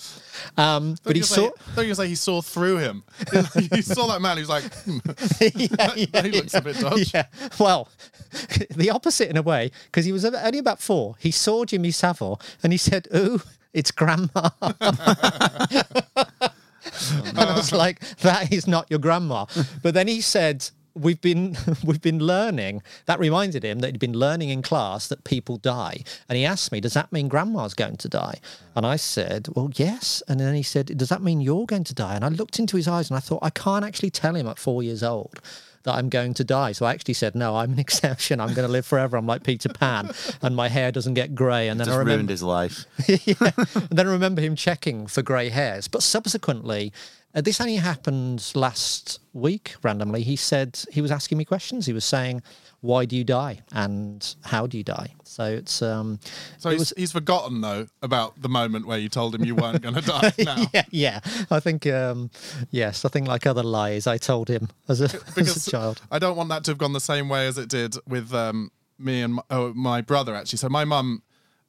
Um, 0.57 0.95
but 1.03 1.15
he 1.15 1.21
saw. 1.21 1.49
saying- 1.75 1.87
you 1.87 1.95
saying 1.95 2.09
he 2.09 2.15
saw 2.15 2.41
through 2.41 2.77
him. 2.77 3.03
he 3.71 3.81
saw 3.81 4.07
that 4.07 4.21
man. 4.21 4.37
He 4.37 4.41
was 4.41 4.49
like, 4.49 4.63
hmm, 4.63 4.97
yeah, 5.55 5.93
yeah, 5.95 6.21
he 6.23 6.31
looks 6.31 6.53
a 6.53 6.61
bit 6.61 6.79
dodgy. 6.79 7.05
Yeah. 7.13 7.25
Well, 7.59 7.89
the 8.75 8.89
opposite 8.89 9.29
in 9.29 9.37
a 9.37 9.41
way, 9.41 9.71
because 9.85 10.05
he 10.05 10.11
was 10.11 10.25
only 10.25 10.59
about 10.59 10.79
four. 10.79 11.15
He 11.19 11.31
saw 11.31 11.65
Jimmy 11.65 11.91
Savile, 11.91 12.39
and 12.63 12.73
he 12.73 12.77
said, 12.77 13.07
"Ooh, 13.15 13.41
it's 13.73 13.91
Grandma." 13.91 14.49
and 14.61 14.75
I 17.39 17.53
was 17.55 17.71
like, 17.71 17.99
that 18.19 18.51
is 18.51 18.67
not 18.67 18.87
your 18.89 18.99
grandma. 18.99 19.45
But 19.81 19.93
then 19.93 20.07
he 20.07 20.21
said, 20.21 20.69
We've 20.95 21.21
been 21.21 21.57
we've 21.83 22.01
been 22.01 22.19
learning. 22.19 22.81
That 23.05 23.19
reminded 23.19 23.63
him 23.63 23.79
that 23.79 23.87
he'd 23.91 23.99
been 23.99 24.17
learning 24.17 24.49
in 24.49 24.61
class 24.61 25.07
that 25.07 25.23
people 25.23 25.57
die. 25.57 26.03
And 26.27 26.37
he 26.37 26.45
asked 26.45 26.71
me, 26.71 26.79
Does 26.79 26.93
that 26.93 27.11
mean 27.11 27.27
grandma's 27.27 27.73
going 27.73 27.97
to 27.97 28.09
die? 28.09 28.39
And 28.75 28.85
I 28.85 28.95
said, 28.95 29.47
Well, 29.55 29.71
yes. 29.75 30.23
And 30.27 30.39
then 30.39 30.55
he 30.55 30.63
said, 30.63 30.97
Does 30.97 31.09
that 31.09 31.21
mean 31.21 31.41
you're 31.41 31.65
going 31.65 31.83
to 31.85 31.93
die? 31.93 32.15
And 32.15 32.25
I 32.25 32.29
looked 32.29 32.59
into 32.59 32.77
his 32.77 32.87
eyes 32.87 33.09
and 33.09 33.17
I 33.17 33.21
thought, 33.21 33.39
I 33.43 33.49
can't 33.49 33.85
actually 33.85 34.11
tell 34.11 34.35
him 34.35 34.47
at 34.47 34.57
four 34.57 34.81
years 34.83 35.03
old 35.03 35.41
that 35.85 35.95
I'm 35.95 36.09
going 36.09 36.33
to 36.35 36.43
die. 36.43 36.73
So 36.73 36.85
I 36.85 36.91
actually 36.91 37.13
said, 37.13 37.35
No, 37.35 37.55
I'm 37.55 37.73
an 37.73 37.79
exception. 37.87 38.39
I'm 38.39 38.53
going 38.53 38.67
to 38.67 38.71
live 38.71 38.85
forever. 38.85 39.17
I'm 39.17 39.25
like 39.25 39.43
Peter 39.43 39.69
Pan 39.69 40.11
and 40.41 40.55
my 40.55 40.67
hair 40.67 40.91
doesn't 40.91 41.13
get 41.13 41.33
grey. 41.33 41.69
And 41.69 41.79
then 41.79 41.87
I 41.87 41.91
remember 41.91 42.13
ruined 42.13 42.29
his 42.29 42.43
life. 42.43 42.85
yeah. 43.07 43.51
And 43.57 43.89
then 43.89 44.07
I 44.07 44.11
remember 44.11 44.41
him 44.41 44.55
checking 44.55 45.07
for 45.07 45.21
grey 45.21 45.49
hairs. 45.49 45.87
But 45.87 46.03
subsequently, 46.03 46.91
uh, 47.35 47.41
this 47.41 47.59
only 47.59 47.75
happened 47.75 48.51
last 48.55 49.19
week 49.33 49.75
randomly. 49.83 50.23
He 50.23 50.35
said 50.37 50.79
he 50.91 51.01
was 51.01 51.11
asking 51.11 51.37
me 51.37 51.45
questions. 51.45 51.85
He 51.85 51.93
was 51.93 52.05
saying, 52.05 52.41
"Why 52.79 53.05
do 53.05 53.15
you 53.15 53.25
die?" 53.25 53.61
and 53.73 54.35
"How 54.45 54.65
do 54.67 54.77
you 54.77 54.83
die?" 54.83 55.13
So 55.23 55.43
it's 55.43 55.81
um, 55.81 56.19
So 56.57 56.69
it 56.69 56.73
he's, 56.73 56.79
was 56.79 56.93
he's 56.95 57.11
forgotten 57.11 57.61
though 57.61 57.87
about 58.01 58.41
the 58.41 58.47
moment 58.49 58.87
where 58.87 58.97
you 58.97 59.09
told 59.09 59.35
him 59.35 59.43
you 59.43 59.55
weren't 59.55 59.81
going 59.81 59.95
to 60.01 60.01
die. 60.01 60.31
Now. 60.39 60.65
yeah, 60.73 60.83
yeah. 60.91 61.19
I 61.51 61.59
think 61.59 61.85
um, 61.87 62.31
yes. 62.71 63.03
I 63.03 63.09
think 63.09 63.27
like 63.27 63.45
other 63.45 63.63
lies, 63.63 64.07
I 64.07 64.17
told 64.17 64.49
him 64.49 64.69
as 64.87 65.01
a, 65.01 65.05
as 65.37 65.67
a 65.67 65.71
child. 65.71 66.01
I 66.09 66.19
don't 66.19 66.37
want 66.37 66.49
that 66.49 66.63
to 66.65 66.71
have 66.71 66.77
gone 66.77 66.93
the 66.93 66.99
same 67.01 67.27
way 67.27 67.47
as 67.47 67.57
it 67.57 67.67
did 67.69 67.95
with 68.07 68.33
um, 68.33 68.71
me 68.97 69.21
and 69.21 69.35
my, 69.35 69.43
oh, 69.49 69.73
my 69.73 70.01
brother 70.01 70.35
actually. 70.35 70.57
So 70.57 70.69
my 70.69 70.85
mum, 70.85 71.23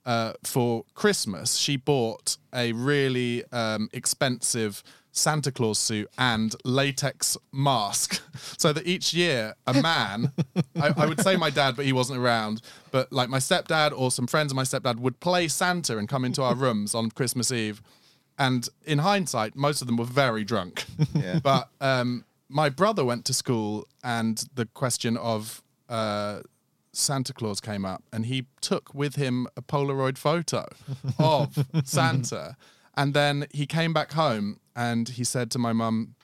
uh, 0.04 0.34
for 0.44 0.84
Christmas, 0.94 1.56
she 1.56 1.76
bought 1.76 2.36
a 2.54 2.72
really 2.72 3.42
um, 3.52 3.88
expensive 3.92 4.84
Santa 5.16 5.50
Claus 5.50 5.78
suit 5.78 6.10
and 6.18 6.54
latex 6.64 7.36
mask, 7.50 8.20
so 8.58 8.72
that 8.72 8.86
each 8.86 9.14
year 9.14 9.54
a 9.66 9.74
man, 9.74 10.32
I, 10.80 10.92
I 10.96 11.06
would 11.06 11.20
say 11.20 11.36
my 11.36 11.50
dad, 11.50 11.74
but 11.74 11.86
he 11.86 11.92
wasn't 11.92 12.18
around, 12.18 12.60
but 12.90 13.10
like 13.12 13.28
my 13.28 13.38
stepdad 13.38 13.92
or 13.96 14.10
some 14.10 14.26
friends 14.26 14.52
of 14.52 14.56
my 14.56 14.62
stepdad 14.62 14.98
would 14.98 15.18
play 15.20 15.48
Santa 15.48 15.96
and 15.96 16.08
come 16.08 16.24
into 16.24 16.42
our 16.42 16.54
rooms 16.66 16.94
on 16.94 17.10
Christmas 17.10 17.50
Eve. 17.50 17.82
And 18.38 18.68
in 18.84 18.98
hindsight, 18.98 19.56
most 19.56 19.80
of 19.80 19.86
them 19.86 19.96
were 19.96 20.04
very 20.04 20.44
drunk. 20.44 20.84
Yeah. 21.14 21.40
But 21.42 21.70
um, 21.80 22.26
my 22.50 22.68
brother 22.68 23.02
went 23.02 23.24
to 23.26 23.32
school, 23.34 23.88
and 24.04 24.44
the 24.54 24.66
question 24.66 25.16
of 25.16 25.62
uh, 25.88 26.40
Santa 26.92 27.32
Claus 27.32 27.60
came 27.60 27.86
up, 27.86 28.02
and 28.12 28.26
he 28.26 28.46
took 28.60 28.94
with 28.94 29.16
him 29.16 29.46
a 29.56 29.62
Polaroid 29.62 30.18
photo 30.18 30.66
of 31.18 31.66
Santa. 31.84 32.58
And 32.96 33.14
then 33.14 33.46
he 33.52 33.66
came 33.66 33.92
back 33.92 34.12
home 34.12 34.60
and 34.74 35.08
he 35.08 35.24
said 35.24 35.50
to 35.52 35.58
my 35.58 35.72
mum, 35.72 36.14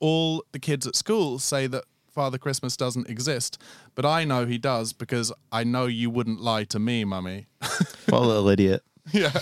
All 0.00 0.44
the 0.52 0.58
kids 0.58 0.86
at 0.86 0.96
school 0.96 1.38
say 1.38 1.66
that 1.66 1.84
Father 2.10 2.38
Christmas 2.38 2.76
doesn't 2.76 3.08
exist, 3.08 3.60
but 3.94 4.04
I 4.04 4.24
know 4.24 4.46
he 4.46 4.58
does 4.58 4.92
because 4.92 5.32
I 5.52 5.64
know 5.64 5.86
you 5.86 6.10
wouldn't 6.10 6.40
lie 6.40 6.64
to 6.64 6.78
me, 6.78 7.04
mummy. 7.04 7.46
What 8.08 8.22
a 8.22 8.26
little 8.26 8.48
idiot. 8.48 8.82
Yeah. 9.12 9.38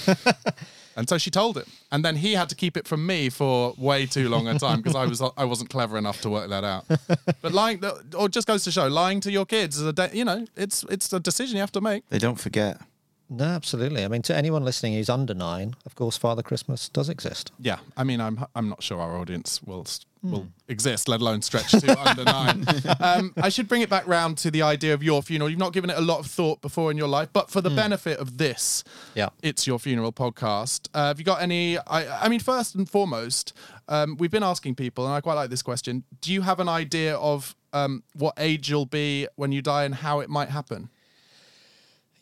and 0.96 1.08
so 1.08 1.18
she 1.18 1.30
told 1.30 1.56
him, 1.56 1.66
and 1.92 2.04
then 2.04 2.16
he 2.16 2.32
had 2.32 2.48
to 2.48 2.56
keep 2.56 2.76
it 2.76 2.88
from 2.88 3.06
me 3.06 3.30
for 3.30 3.74
way 3.78 4.06
too 4.06 4.28
long 4.28 4.48
a 4.48 4.58
time 4.58 4.78
because 4.78 4.96
I 4.96 5.06
was 5.06 5.22
I 5.36 5.44
wasn't 5.44 5.70
clever 5.70 5.96
enough 5.96 6.20
to 6.22 6.30
work 6.30 6.48
that 6.50 6.64
out. 6.64 6.84
But 7.42 7.52
lying, 7.52 7.80
or 8.18 8.28
just 8.28 8.48
goes 8.48 8.64
to 8.64 8.72
show, 8.72 8.88
lying 8.88 9.20
to 9.20 9.30
your 9.30 9.46
kids 9.46 9.78
is 9.78 9.86
a 9.86 9.92
de- 9.92 10.10
you 10.12 10.24
know 10.24 10.46
it's 10.56 10.84
it's 10.90 11.12
a 11.12 11.20
decision 11.20 11.54
you 11.56 11.60
have 11.60 11.72
to 11.72 11.80
make. 11.80 12.08
They 12.08 12.18
don't 12.18 12.40
forget. 12.40 12.80
No, 13.28 13.44
absolutely. 13.44 14.04
I 14.04 14.08
mean, 14.08 14.22
to 14.22 14.36
anyone 14.36 14.64
listening 14.64 14.94
who's 14.94 15.08
under 15.10 15.34
nine, 15.34 15.74
of 15.84 15.94
course, 15.96 16.16
Father 16.16 16.42
Christmas 16.42 16.88
does 16.88 17.08
exist. 17.08 17.50
Yeah, 17.58 17.78
I 17.96 18.04
mean, 18.04 18.20
I'm 18.20 18.44
I'm 18.54 18.68
not 18.68 18.82
sure 18.84 19.00
our 19.00 19.16
audience 19.16 19.60
will 19.64 19.80
s- 19.82 20.04
will 20.22 20.46
exist, 20.68 21.08
let 21.08 21.20
alone 21.20 21.42
stretch 21.42 21.70
to 21.72 22.00
under 22.08 22.24
nine. 22.24 22.64
Um, 23.00 23.32
I 23.36 23.48
should 23.48 23.66
bring 23.68 23.82
it 23.82 23.90
back 23.90 24.06
round 24.06 24.38
to 24.38 24.50
the 24.50 24.62
idea 24.62 24.94
of 24.94 25.02
your 25.02 25.22
funeral. 25.22 25.48
You've 25.50 25.58
not 25.58 25.72
given 25.72 25.90
it 25.90 25.96
a 25.98 26.00
lot 26.00 26.20
of 26.20 26.26
thought 26.26 26.60
before 26.62 26.90
in 26.92 26.96
your 26.96 27.08
life, 27.08 27.28
but 27.32 27.50
for 27.50 27.60
the 27.60 27.70
benefit 27.70 28.18
of 28.18 28.38
this, 28.38 28.84
Yeah. 29.16 29.28
it's 29.42 29.66
your 29.66 29.78
funeral 29.80 30.12
podcast. 30.12 30.88
Uh, 30.94 31.08
have 31.08 31.18
you 31.18 31.24
got 31.24 31.42
any? 31.42 31.78
I, 31.78 32.26
I 32.26 32.28
mean, 32.28 32.40
first 32.40 32.74
and 32.76 32.88
foremost, 32.88 33.52
um, 33.88 34.16
we've 34.18 34.30
been 34.30 34.42
asking 34.44 34.76
people, 34.76 35.04
and 35.04 35.12
I 35.14 35.20
quite 35.20 35.34
like 35.34 35.50
this 35.50 35.62
question. 35.62 36.04
Do 36.20 36.32
you 36.32 36.42
have 36.42 36.60
an 36.60 36.68
idea 36.68 37.16
of 37.16 37.54
um, 37.72 38.02
what 38.14 38.34
age 38.38 38.68
you'll 38.70 38.86
be 38.86 39.26
when 39.36 39.50
you 39.52 39.62
die 39.62 39.84
and 39.84 39.96
how 39.96 40.20
it 40.20 40.28
might 40.30 40.50
happen? 40.50 40.90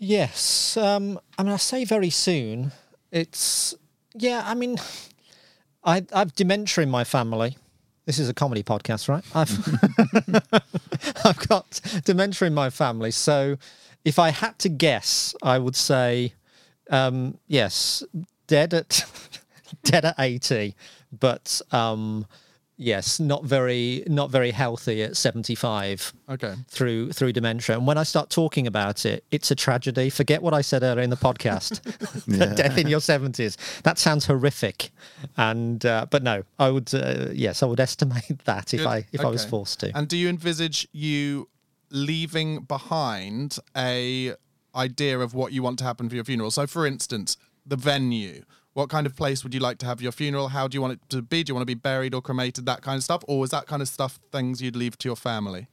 Yes. 0.05 0.77
Um, 0.77 1.19
I 1.39 1.43
mean, 1.43 1.53
I 1.53 1.57
say 1.57 1.85
very 1.87 2.11
soon. 2.11 2.73
It's 3.11 3.75
yeah. 4.15 4.43
I 4.45 4.55
mean, 4.55 4.77
I 5.83 6.05
I've 6.13 6.35
dementia 6.35 6.83
in 6.83 6.91
my 6.91 7.05
family. 7.05 7.57
This 8.05 8.19
is 8.19 8.29
a 8.29 8.35
comedy 8.35 8.63
podcast, 8.63 9.09
right? 9.09 9.25
I've 9.35 9.57
I've 11.25 11.49
got 11.49 11.81
dementia 12.05 12.47
in 12.47 12.55
my 12.55 12.69
family. 12.69 13.13
So, 13.13 13.57
if 14.05 14.19
I 14.19 14.29
had 14.29 14.59
to 14.59 14.69
guess, 14.69 15.35
I 15.43 15.59
would 15.59 15.75
say 15.75 16.35
um, 16.91 17.39
yes, 17.47 18.03
dead 18.47 18.75
at 18.75 19.07
dead 19.85 20.05
at 20.05 20.17
eighty, 20.19 20.75
but 21.19 21.63
um, 21.73 22.27
yes, 22.77 23.21
not 23.21 23.45
very 23.45 24.03
not 24.07 24.31
very 24.31 24.51
healthy 24.51 25.03
at 25.03 25.17
seventy 25.17 25.55
five 25.55 26.13
Okay. 26.29 26.55
through 26.69 27.13
through 27.13 27.33
dementia. 27.33 27.77
And 27.77 27.87
when 27.87 27.99
I 27.99 28.03
start 28.03 28.31
talking 28.31 28.67
about 28.67 29.05
it, 29.07 29.25
it's 29.31 29.51
a 29.51 29.55
tragedy. 29.55 30.11
Forget 30.11 30.43
what 30.43 30.55
I 30.55 30.61
said 30.61 30.83
earlier 30.83 31.03
in 31.03 31.11
the 31.11 31.17
podcast. 31.17 31.81
Death 32.57 32.79
in 32.79 32.89
your 32.89 33.01
seventies. 33.01 33.57
That 33.85 33.99
sounds 33.99 34.27
horrific. 34.27 34.91
And 35.37 35.85
uh, 35.85 36.07
but 36.11 36.23
no, 36.23 36.43
I 36.59 36.71
would 36.71 36.95
uh, 36.95 37.29
yes, 37.33 37.63
I 37.63 37.67
would 37.67 37.81
estimate 37.81 38.39
that 38.45 38.75
if 38.75 38.81
Good. 38.81 38.87
I 38.89 39.07
if 39.13 39.21
I 39.21 39.29
was 39.29 39.45
forced 39.45 39.81
to. 39.81 39.97
And 39.97 40.09
do 40.09 40.17
you 40.17 40.29
envisage 40.29 40.89
you 40.93 41.49
leaving 41.91 42.61
behind 42.63 43.59
a 43.77 44.35
idea 44.75 45.21
of 45.21 45.35
what 45.35 45.53
you 45.53 45.63
want 45.63 45.79
to 45.79 45.85
happen 45.85 46.09
for 46.09 46.15
your 46.17 46.25
funeral? 46.25 46.51
So, 46.51 46.67
for 46.67 46.87
instance, 46.87 47.37
the 47.65 47.77
venue. 47.77 48.45
What 48.75 48.91
kind 48.91 49.07
of 49.07 49.17
place 49.17 49.43
would 49.45 49.55
you 49.55 49.61
like 49.61 49.79
to 49.79 49.87
have 49.87 50.03
your 50.03 50.13
funeral? 50.13 50.49
How 50.49 50.69
do 50.69 50.77
you 50.77 50.83
want 50.83 50.95
it 50.95 51.01
to 51.11 51.23
be? 51.23 51.43
Do 51.43 51.51
you 51.51 51.55
want 51.55 51.63
to 51.63 51.67
be 51.67 51.75
buried 51.75 52.13
or 52.13 52.21
cremated? 52.21 52.67
That 52.67 52.83
kind 52.83 52.97
of 52.97 53.05
stuff, 53.05 53.25
or 53.29 53.45
is 53.45 53.51
that 53.51 53.67
kind 53.67 53.81
of 53.81 53.89
stuff 53.89 54.19
things 54.33 54.61
you'd 54.61 54.77
leave 54.77 54.99
to 54.99 55.09
your 55.09 55.17
family? 55.17 55.69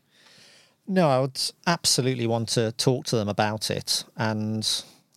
No, 0.88 1.10
I 1.10 1.20
would 1.20 1.40
absolutely 1.68 2.28
want 2.28 2.50
to 2.50 2.72
talk 2.74 3.06
to 3.06 3.16
them 3.16 3.28
about 3.28 3.72
it. 3.72 4.04
And 4.18 4.68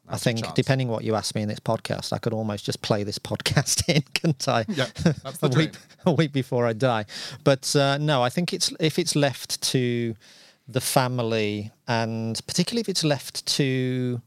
I 0.09 0.19
think, 0.19 0.55
depending 0.55 0.89
what 0.89 1.05
you 1.05 1.15
ask 1.15 1.35
me 1.35 1.43
in 1.43 1.49
this 1.49 1.61
podcast, 1.61 2.13
I 2.13 2.19
could 2.19 2.33
almost 2.33 2.65
just 2.65 2.83
play 2.83 3.05
this 3.05 3.19
podcast 3.31 3.89
in, 3.89 4.03
couldn't 4.15 4.49
I? 4.49 4.65
Yeah, 4.69 4.87
that's 5.23 5.39
the 5.41 5.51
a 5.53 5.57
week, 5.57 5.73
a 6.07 6.13
week 6.13 6.33
before 6.33 6.67
I 6.67 6.73
die. 6.73 7.07
But 7.43 7.75
uh, 7.77 7.99
no, 7.99 8.23
I 8.23 8.29
think 8.29 8.53
it's 8.53 8.73
if 8.81 8.99
it's 8.99 9.17
left 9.17 9.61
to 9.63 10.15
the 10.69 10.81
family, 10.81 11.71
and 11.87 12.41
particularly 12.47 12.81
if 12.81 12.89
it's 12.89 13.05
left 13.05 13.45
to 13.47 14.21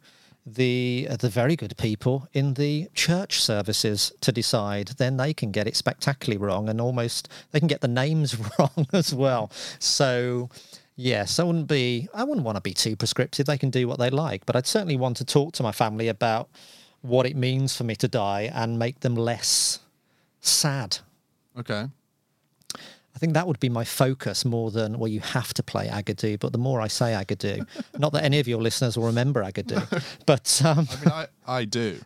the 0.56 1.08
uh, 1.10 1.18
the 1.18 1.30
very 1.30 1.56
good 1.56 1.76
people 1.78 2.28
in 2.34 2.54
the 2.54 2.88
church 2.94 3.42
services 3.42 4.14
to 4.22 4.32
decide. 4.32 4.90
Then 4.98 5.18
they 5.18 5.34
can 5.34 5.52
get 5.52 5.68
it 5.68 5.76
spectacularly 5.76 6.38
wrong, 6.38 6.70
and 6.70 6.80
almost 6.80 7.30
they 7.52 7.60
can 7.60 7.68
get 7.68 7.82
the 7.82 7.88
names 7.88 8.38
wrong 8.60 8.88
as 8.94 9.14
well. 9.14 9.52
So. 9.80 10.50
Yes, 11.00 11.38
I 11.38 11.44
wouldn't 11.44 11.68
be. 11.68 12.10
I 12.12 12.24
wouldn't 12.24 12.44
want 12.44 12.56
to 12.56 12.62
be 12.62 12.74
too 12.74 12.96
prescriptive. 12.96 13.46
They 13.46 13.60
can 13.60 13.70
do 13.70 13.88
what 13.88 14.00
they 14.00 14.10
like, 14.10 14.48
but 14.48 14.56
I'd 14.56 14.66
certainly 14.66 14.96
want 14.96 15.18
to 15.18 15.26
talk 15.26 15.54
to 15.54 15.62
my 15.62 15.72
family 15.72 16.08
about 16.08 16.50
what 17.02 17.28
it 17.28 17.36
means 17.36 17.78
for 17.78 17.84
me 17.84 17.96
to 17.98 18.08
die 18.08 18.50
and 18.52 18.80
make 18.80 19.02
them 19.02 19.14
less 19.14 19.78
sad. 20.42 20.98
Okay. 21.56 21.86
I 23.18 23.20
think 23.20 23.34
that 23.34 23.48
would 23.48 23.60
be 23.60 23.70
my 23.70 23.84
focus 23.84 24.46
more 24.46 24.70
than, 24.70 25.00
well, 25.00 25.08
you 25.08 25.22
have 25.22 25.52
to 25.56 25.64
play 25.64 25.88
Agadoo. 25.88 26.40
But 26.40 26.52
the 26.52 26.60
more 26.60 26.80
I 26.80 26.88
say 26.88 27.14
Agadoo, 27.14 27.66
not 27.98 28.14
that 28.14 28.24
any 28.24 28.40
of 28.40 28.48
your 28.48 28.62
listeners 28.62 28.96
will 28.96 29.08
remember 29.08 29.42
Agadoo, 29.42 30.04
but 30.28 30.62
um, 30.64 30.88
I 30.92 30.96
mean, 31.00 31.12
I, 31.12 31.28
I 31.48 31.66
do 31.66 32.00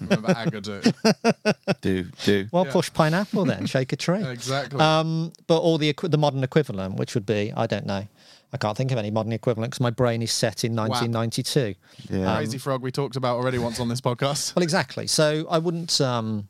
remember 0.00 0.28
Agadoo. 0.32 1.74
Do 1.80 2.04
do. 2.22 2.48
well, 2.52 2.66
push 2.66 2.92
pineapple 2.92 3.46
then, 3.46 3.66
shake 3.66 3.92
a 3.92 3.96
tree. 3.96 4.22
Exactly. 4.22 4.78
Um, 4.78 5.32
but 5.48 5.58
all 5.58 5.76
the 5.76 5.92
the 6.04 6.18
modern 6.18 6.44
equivalent, 6.44 7.00
which 7.00 7.14
would 7.14 7.26
be, 7.26 7.52
I 7.56 7.66
don't 7.66 7.86
know. 7.86 8.06
I 8.52 8.56
can't 8.56 8.76
think 8.76 8.92
of 8.92 8.98
any 8.98 9.10
modern 9.10 9.32
equivalent 9.32 9.72
because 9.72 9.80
my 9.80 9.90
brain 9.90 10.22
is 10.22 10.30
set 10.30 10.62
in 10.62 10.76
1992. 10.76 11.74
Yeah. 12.10 12.36
Crazy 12.36 12.58
Frog 12.58 12.80
we 12.80 12.92
talked 12.92 13.16
about 13.16 13.38
already 13.38 13.58
once 13.58 13.80
on 13.80 13.88
this 13.88 14.00
podcast. 14.00 14.54
Well, 14.54 14.62
exactly. 14.62 15.08
So 15.08 15.48
I 15.50 15.58
wouldn't. 15.58 16.00
Um, 16.00 16.46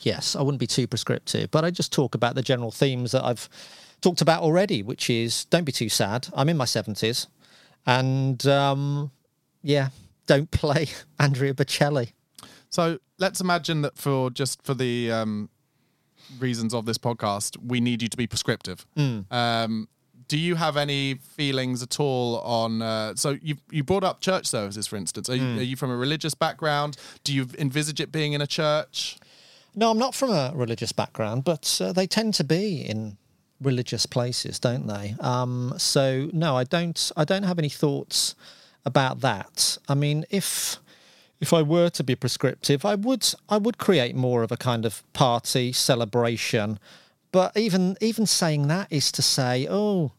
yes, 0.00 0.36
I 0.36 0.42
wouldn't 0.42 0.60
be 0.60 0.66
too 0.66 0.86
prescriptive, 0.86 1.50
but 1.50 1.64
I 1.64 1.70
just 1.70 1.92
talk 1.92 2.14
about 2.14 2.34
the 2.34 2.42
general 2.42 2.70
themes 2.70 3.12
that 3.12 3.24
I've 3.24 3.48
talked 4.00 4.20
about 4.20 4.42
already, 4.42 4.82
which 4.82 5.10
is 5.10 5.44
don't 5.46 5.64
be 5.64 5.72
too 5.72 5.88
sad. 5.88 6.28
I'm 6.34 6.48
in 6.48 6.56
my 6.56 6.64
seventies, 6.64 7.26
and 7.86 8.44
um, 8.46 9.10
yeah, 9.62 9.88
don't 10.26 10.50
play 10.62 10.88
Andrea 11.18 11.54
Bocelli. 11.54 12.12
So 12.70 12.98
let's 13.18 13.40
imagine 13.40 13.82
that 13.82 13.96
for 13.96 14.30
just 14.30 14.62
for 14.62 14.74
the 14.74 15.10
um, 15.10 15.48
reasons 16.38 16.74
of 16.74 16.84
this 16.84 16.98
podcast, 16.98 17.56
we 17.62 17.80
need 17.80 18.02
you 18.02 18.08
to 18.08 18.16
be 18.16 18.26
prescriptive. 18.26 18.84
Um, 19.30 19.88
do 20.28 20.36
you 20.38 20.56
have 20.56 20.76
any 20.76 21.14
feelings 21.14 21.82
at 21.82 21.98
all 21.98 22.38
on? 22.40 22.82
Uh, 22.82 23.14
so 23.14 23.38
you 23.42 23.56
you 23.70 23.82
brought 23.82 24.04
up 24.04 24.20
church 24.20 24.46
services, 24.46 24.86
for 24.86 24.96
instance. 24.96 25.30
Are 25.30 25.34
you, 25.34 25.58
are 25.58 25.62
you 25.62 25.74
from 25.74 25.90
a 25.90 25.96
religious 25.96 26.34
background? 26.34 26.98
Do 27.24 27.32
you 27.32 27.48
envisage 27.58 27.98
it 27.98 28.12
being 28.12 28.34
in 28.34 28.42
a 28.42 28.46
church? 28.46 29.16
No, 29.74 29.90
I'm 29.90 29.98
not 29.98 30.14
from 30.14 30.30
a 30.30 30.52
religious 30.54 30.92
background, 30.92 31.44
but 31.44 31.80
uh, 31.82 31.92
they 31.92 32.06
tend 32.06 32.34
to 32.34 32.44
be 32.44 32.80
in 32.80 33.16
religious 33.60 34.06
places, 34.06 34.58
don't 34.58 34.86
they? 34.86 35.14
Um, 35.20 35.74
so 35.76 36.30
no, 36.32 36.56
I 36.56 36.64
don't. 36.64 37.12
I 37.16 37.24
don't 37.24 37.44
have 37.44 37.58
any 37.58 37.68
thoughts 37.68 38.34
about 38.84 39.20
that. 39.20 39.78
I 39.88 39.94
mean, 39.94 40.24
if 40.30 40.78
if 41.40 41.52
I 41.52 41.62
were 41.62 41.90
to 41.90 42.04
be 42.04 42.14
prescriptive, 42.14 42.84
I 42.84 42.94
would 42.94 43.26
I 43.48 43.58
would 43.58 43.78
create 43.78 44.14
more 44.14 44.42
of 44.42 44.52
a 44.52 44.56
kind 44.56 44.84
of 44.84 45.02
party 45.12 45.72
celebration. 45.72 46.78
But 47.30 47.56
even 47.56 47.96
even 48.00 48.26
saying 48.26 48.68
that 48.68 48.88
is 48.90 49.12
to 49.12 49.22
say, 49.22 49.66
oh, 49.68 50.12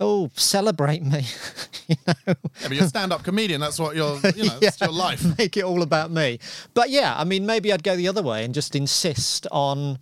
oh, 0.00 0.30
celebrate 0.34 1.02
me, 1.02 1.26
you 1.88 1.96
know. 2.06 2.14
Yeah, 2.26 2.34
but 2.62 2.72
you're 2.72 2.84
a 2.84 2.88
stand-up 2.88 3.22
comedian. 3.22 3.60
That's 3.60 3.78
what 3.78 3.94
you're. 3.94 4.18
You 4.34 4.44
know, 4.44 4.58
that's 4.60 4.80
your 4.80 4.90
life. 4.90 5.24
make 5.38 5.56
it 5.56 5.64
all 5.64 5.82
about 5.82 6.10
me. 6.10 6.38
But 6.74 6.90
yeah, 6.90 7.14
I 7.16 7.24
mean, 7.24 7.46
maybe 7.46 7.72
I'd 7.72 7.82
go 7.82 7.96
the 7.96 8.08
other 8.08 8.22
way 8.22 8.44
and 8.44 8.54
just 8.54 8.74
insist 8.74 9.46
on 9.52 9.98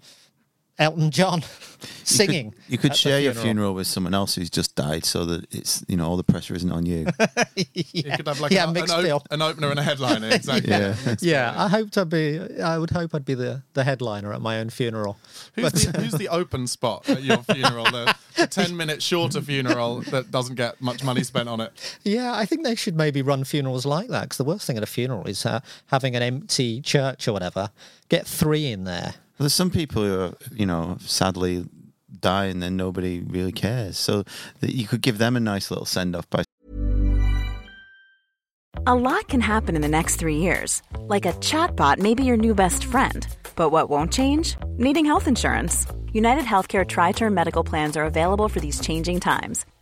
Elton 0.79 1.11
John 1.11 1.43
singing. 2.05 2.55
You 2.69 2.79
could 2.79 2.91
at 2.91 2.95
the 2.95 2.99
share 2.99 3.21
your 3.21 3.35
funeral 3.35 3.75
with 3.75 3.87
someone 3.87 4.15
else 4.15 4.35
who's 4.35 4.51
just 4.51 4.75
died, 4.77 5.05
so 5.05 5.25
that 5.27 5.53
it's 5.53 5.85
you 5.89 5.97
know 5.97 6.09
all 6.09 6.17
the 6.17 6.25
pressure 6.25 6.55
isn't 6.55 6.71
on 6.71 6.87
you. 6.87 7.07
You 7.75 8.05
could 8.05 8.27
have 8.29 8.41
like 8.41 8.53
Yeah, 8.53 8.69
an, 8.71 8.77
an, 8.77 9.11
op- 9.11 9.27
an 9.33 9.43
opener 9.43 9.71
and 9.71 9.79
a 9.79 9.83
headliner. 9.83 10.29
Exactly. 10.33 10.71
yeah. 10.71 10.95
Yeah, 11.21 11.55
I 11.57 11.69
hoped 11.69 11.99
I'd 11.99 12.09
be. 12.09 12.41
I 12.63 12.79
would 12.79 12.91
hope 12.91 13.15
I'd 13.15 13.25
be 13.25 13.35
the, 13.35 13.63
the 13.75 13.83
headliner 13.85 14.33
at 14.33 14.41
my 14.41 14.61
own 14.61 14.71
funeral. 14.71 15.19
Who's, 15.55 15.73
the, 15.73 16.01
who's 16.01 16.13
the 16.13 16.29
open 16.29 16.67
spot 16.67 17.09
at 17.09 17.23
your 17.23 17.39
funeral? 17.39 17.85
The, 17.85 18.15
the 18.37 18.47
ten 18.51 18.77
minute 18.77 19.03
shorter 19.03 19.41
funeral 19.41 20.01
that 20.03 20.31
doesn't 20.31 20.55
get 20.55 20.81
much 20.81 21.03
money 21.03 21.25
spent 21.25 21.49
on 21.49 21.61
it. 21.61 21.73
Yeah, 22.05 22.33
I 22.35 22.45
think 22.47 22.63
they 22.65 22.75
should 22.77 22.97
maybe 22.97 23.23
run 23.23 23.43
funerals 23.45 23.85
like 23.85 24.09
that 24.09 24.23
because 24.23 24.39
the 24.39 24.45
worst 24.45 24.67
thing 24.67 24.77
at 24.77 24.83
a 24.83 24.87
funeral 24.87 25.27
is 25.27 25.45
uh, 25.45 25.61
having 25.87 26.15
an 26.15 26.23
empty 26.23 26.81
church 26.81 27.27
or 27.27 27.33
whatever. 27.33 27.71
Get 28.09 28.27
three 28.27 28.67
in 28.71 28.85
there. 28.85 29.15
There's 29.39 29.55
some 29.55 29.71
people 29.71 30.03
who 30.03 30.21
are, 30.21 30.35
you 30.53 30.67
know, 30.67 30.97
sadly 31.01 31.65
die 32.21 32.47
and 32.47 32.63
then 32.63 32.77
nobody 32.77 33.21
really 33.21 33.53
cares. 33.53 33.97
So 33.97 34.25
that 34.61 34.75
you 34.75 34.87
could 34.87 35.01
give 35.01 35.19
them 35.19 35.37
a 35.37 35.41
nice 35.41 35.71
little 35.71 35.87
send 35.87 36.17
off 36.17 36.29
by 36.29 36.43
A 38.87 38.95
lot 38.95 39.29
can 39.29 39.41
happen 39.41 39.77
in 39.77 39.83
the 39.83 39.89
next 39.89 40.17
three 40.17 40.37
years. 40.37 40.83
Like 41.01 41.27
a 41.27 41.33
chatbot 41.35 41.99
may 41.99 42.15
be 42.15 42.25
your 42.25 42.37
new 42.37 42.55
best 42.55 42.85
friend. 42.85 43.27
But 43.55 43.71
what 43.71 43.91
won't 43.91 44.13
change? 44.13 44.57
Needing 44.77 45.05
health 45.05 45.29
insurance. 45.29 45.87
United 46.13 46.45
Healthcare 46.45 46.87
TriTerm 46.87 47.33
Medical 47.33 47.63
Plans 47.63 47.97
are 47.97 48.05
available 48.05 48.49
for 48.49 48.61
these 48.61 48.81
changing 48.81 49.21
times. 49.21 49.67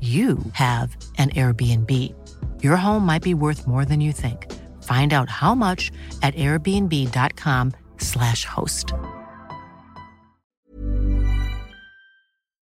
you 0.00 0.38
have 0.52 0.96
an 1.18 1.28
Airbnb. 1.30 1.92
Your 2.62 2.76
home 2.76 3.04
might 3.04 3.22
be 3.22 3.34
worth 3.34 3.66
more 3.66 3.84
than 3.84 4.00
you 4.00 4.12
think. 4.12 4.50
Find 4.84 5.12
out 5.12 5.28
how 5.28 5.54
much 5.54 5.90
at 6.22 6.34
airbnb.com/slash 6.36 8.44
host. 8.46 8.94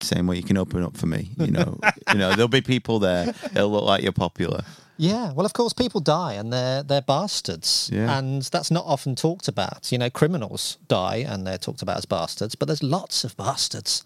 Same 0.01 0.27
way 0.27 0.35
you 0.35 0.43
can 0.43 0.57
open 0.57 0.83
up 0.83 0.97
for 0.97 1.07
me. 1.07 1.31
You 1.39 1.51
know, 1.51 1.79
you 2.11 2.17
know, 2.19 2.29
there'll 2.29 2.47
be 2.47 2.61
people 2.61 2.99
there. 2.99 3.33
It'll 3.51 3.69
look 3.69 3.85
like 3.85 4.03
you're 4.03 4.11
popular. 4.11 4.61
Yeah, 4.97 5.33
well, 5.33 5.45
of 5.45 5.53
course, 5.53 5.73
people 5.73 5.99
die 5.99 6.33
and 6.33 6.53
they're 6.53 6.83
they're 6.83 7.01
bastards, 7.01 7.89
Yeah. 7.91 8.17
and 8.17 8.41
that's 8.43 8.71
not 8.71 8.85
often 8.85 9.15
talked 9.15 9.47
about. 9.47 9.91
You 9.91 9.97
know, 9.97 10.09
criminals 10.09 10.77
die 10.88 11.25
and 11.27 11.45
they're 11.45 11.57
talked 11.57 11.81
about 11.81 11.97
as 11.97 12.05
bastards, 12.05 12.55
but 12.55 12.67
there's 12.67 12.83
lots 12.83 13.23
of 13.23 13.35
bastards. 13.35 14.03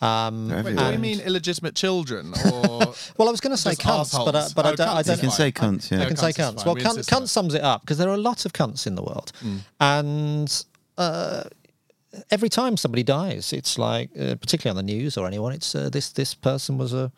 Um, 0.00 0.48
Wait, 0.48 0.76
do 0.76 0.84
you 0.92 0.98
mean 0.98 1.20
illegitimate 1.20 1.74
children 1.76 2.32
or? 2.52 2.78
well, 3.18 3.28
I 3.28 3.30
was 3.30 3.40
going 3.40 3.54
to 3.54 3.56
say 3.62 3.70
Just 3.70 3.82
cunts, 3.82 4.12
but 4.24 4.34
uh, 4.34 4.38
assholes? 4.38 4.54
but 4.54 4.66
I 4.66 4.70
Oh, 4.72 4.76
don't. 4.76 4.88
I 4.88 5.02
don't 5.02 5.14
is 5.14 5.22
You 5.22 5.28
can 5.28 5.30
say 5.30 5.52
cunts, 5.52 5.90
yeah. 5.90 6.02
I 6.02 6.06
can 6.06 6.16
say 6.16 6.30
is 6.30 6.36
cunts. 6.36 6.64
Well, 6.66 6.74
We 6.74 6.80
cunt, 6.82 6.98
cunt 7.08 7.28
sums 7.28 7.54
it 7.54 7.62
up 7.62 7.82
because 7.82 7.98
there 7.98 8.08
are 8.08 8.14
a 8.14 8.24
lot 8.30 8.44
of 8.46 8.52
cunts 8.52 8.86
in 8.86 8.94
the 8.96 9.02
world, 9.02 9.32
Mm. 9.44 9.58
and 9.80 10.64
uh, 10.98 11.44
every 12.30 12.48
time 12.48 12.76
somebody 12.76 13.02
dies, 13.02 13.52
it's 13.52 13.78
like, 13.78 14.10
uh, 14.18 14.34
particularly 14.36 14.78
on 14.78 14.84
the 14.86 14.92
news 14.92 15.16
or 15.16 15.26
anyone, 15.26 15.52
it's 15.52 15.74
uh, 15.74 15.88
this 15.88 16.10
this 16.12 16.34
person 16.34 16.78
was 16.78 16.92
a. 16.92 17.12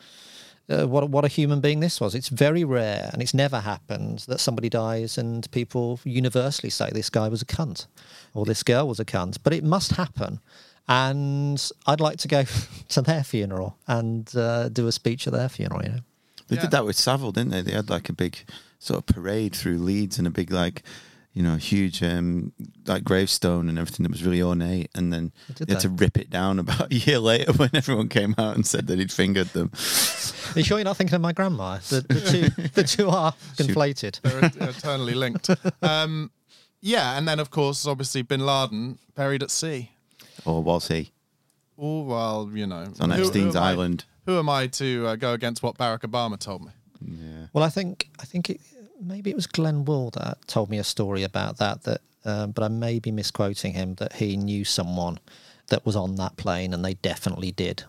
Uh, 0.67 0.87
what 0.87 1.11
what 1.11 1.27
a 1.27 1.29
human 1.29 1.61
being 1.61 1.81
this 1.81 2.01
was. 2.01 2.15
It's 2.15 2.29
very 2.31 2.65
rare, 2.65 3.11
and 3.13 3.21
it's 3.21 3.35
never 3.35 3.61
happened 3.61 4.21
that 4.29 4.41
somebody 4.41 4.71
dies 4.71 5.19
and 5.19 5.51
people 5.51 6.01
universally 6.05 6.71
say 6.71 6.89
this 6.91 7.11
guy 7.11 7.29
was 7.29 7.43
a 7.43 7.45
cunt 7.45 7.87
or 8.33 8.47
this 8.47 8.63
girl 8.63 8.89
was 8.89 8.99
a 8.99 9.05
cunt. 9.05 9.37
But 9.43 9.53
it 9.53 9.63
must 9.63 9.93
happen, 9.93 10.41
and 10.89 11.71
I'd 11.87 12.01
like 12.01 12.19
to 12.19 12.29
go 12.29 12.45
to 12.89 13.03
their 13.03 13.25
funeral 13.25 13.77
and 13.87 14.31
uh, 14.37 14.69
do 14.69 14.87
a 14.87 14.93
speech 14.93 15.27
at 15.27 15.33
their 15.33 15.49
funeral. 15.49 15.83
You 15.83 15.89
know. 15.91 15.99
They 16.49 16.57
Yeah. 16.57 16.63
did 16.63 16.71
that 16.73 16.85
with 16.85 16.97
Savile, 16.97 17.33
didn't 17.33 17.51
they? 17.53 17.63
They 17.63 17.73
had 17.73 17.89
like 17.91 18.09
a 18.09 18.13
big 18.13 18.39
sort 18.79 18.99
of 18.99 19.07
parade 19.07 19.55
through 19.57 19.79
Leeds 19.79 20.19
and 20.19 20.27
a 20.27 20.31
big 20.31 20.51
like, 20.51 20.83
you 21.33 21.43
know, 21.43 21.57
huge 21.57 22.03
um 22.03 22.53
like 22.87 23.03
gravestone 23.03 23.69
and 23.71 23.79
everything 23.79 24.05
that 24.05 24.13
was 24.13 24.23
really 24.25 24.43
ornate. 24.43 24.91
And 24.95 25.11
then 25.11 25.33
did 25.55 25.69
they 25.69 25.73
had 25.73 25.81
to 25.81 25.89
rip 25.89 26.19
it 26.19 26.29
down 26.29 26.59
about 26.59 26.93
a 26.93 26.95
year 26.95 27.19
later 27.19 27.53
when 27.55 27.71
everyone 27.73 28.09
came 28.09 28.35
out 28.37 28.55
and 28.55 28.67
said 28.67 28.87
that 28.89 28.99
he'd 28.99 29.11
fingered 29.11 29.49
them. 29.49 29.71
Are 30.55 30.59
you 30.59 30.65
sure 30.65 30.77
you're 30.79 30.85
not 30.85 30.99
thinking 30.99 31.15
of 31.15 31.23
my 31.23 31.33
grandma? 31.33 31.79
The, 31.89 32.03
the 32.03 32.21
two 32.21 32.69
the 32.75 32.83
two 32.87 33.09
are 33.09 33.33
conflated. 33.57 34.21
They're 34.21 34.69
eternally 34.69 35.15
linked. 35.15 35.49
Um, 35.83 36.31
yeah, 36.83 37.17
and 37.17 37.27
then 37.27 37.41
of 37.41 37.49
course, 37.51 37.87
obviously, 37.87 38.21
Bin 38.21 38.45
Laden 38.45 38.99
buried 39.15 39.43
at 39.43 39.51
sea. 39.51 39.93
Or 40.45 40.63
was 40.63 40.89
he? 40.89 41.13
Oh 41.79 42.03
well, 42.03 42.51
you 42.53 42.67
know, 42.67 42.93
on 43.01 43.11
who- 43.11 43.17
who 43.17 43.23
Epstein's 43.25 43.57
I- 43.57 43.71
Island. 43.71 44.05
who 44.27 44.39
am 44.39 44.49
I 44.49 44.67
to 44.69 45.07
uh, 45.09 45.17
go 45.17 45.33
against 45.33 45.63
what 45.63 45.77
Barack 45.79 46.01
Obama 46.01 46.39
told 46.39 46.63
me? 46.65 46.71
Yeah. 47.01 47.47
Well, 47.53 47.65
I 47.65 47.69
think 47.71 48.09
I 48.21 48.25
think 48.25 48.51
it, 48.51 48.61
maybe 49.01 49.31
it 49.31 49.37
was 49.37 49.47
Glenn 49.47 49.85
Wool 49.85 50.11
that 50.11 50.39
told 50.47 50.71
me 50.71 50.79
a 50.79 50.85
story 50.85 51.23
about 51.23 51.59
that. 51.59 51.83
That, 51.83 52.01
um, 52.25 52.53
but 52.53 52.63
I 52.65 52.69
may 52.69 52.99
be 53.01 53.11
misquoting 53.11 53.73
him. 53.75 53.95
That 53.97 54.15
he 54.15 54.37
knew 54.37 54.65
someone 54.65 55.19
that 55.69 55.85
was 55.85 55.97
on 55.97 56.15
that 56.17 56.37
plane, 56.37 56.73
and 56.73 56.85
they 56.85 56.95
definitely 56.95 57.51
did. 57.53 57.85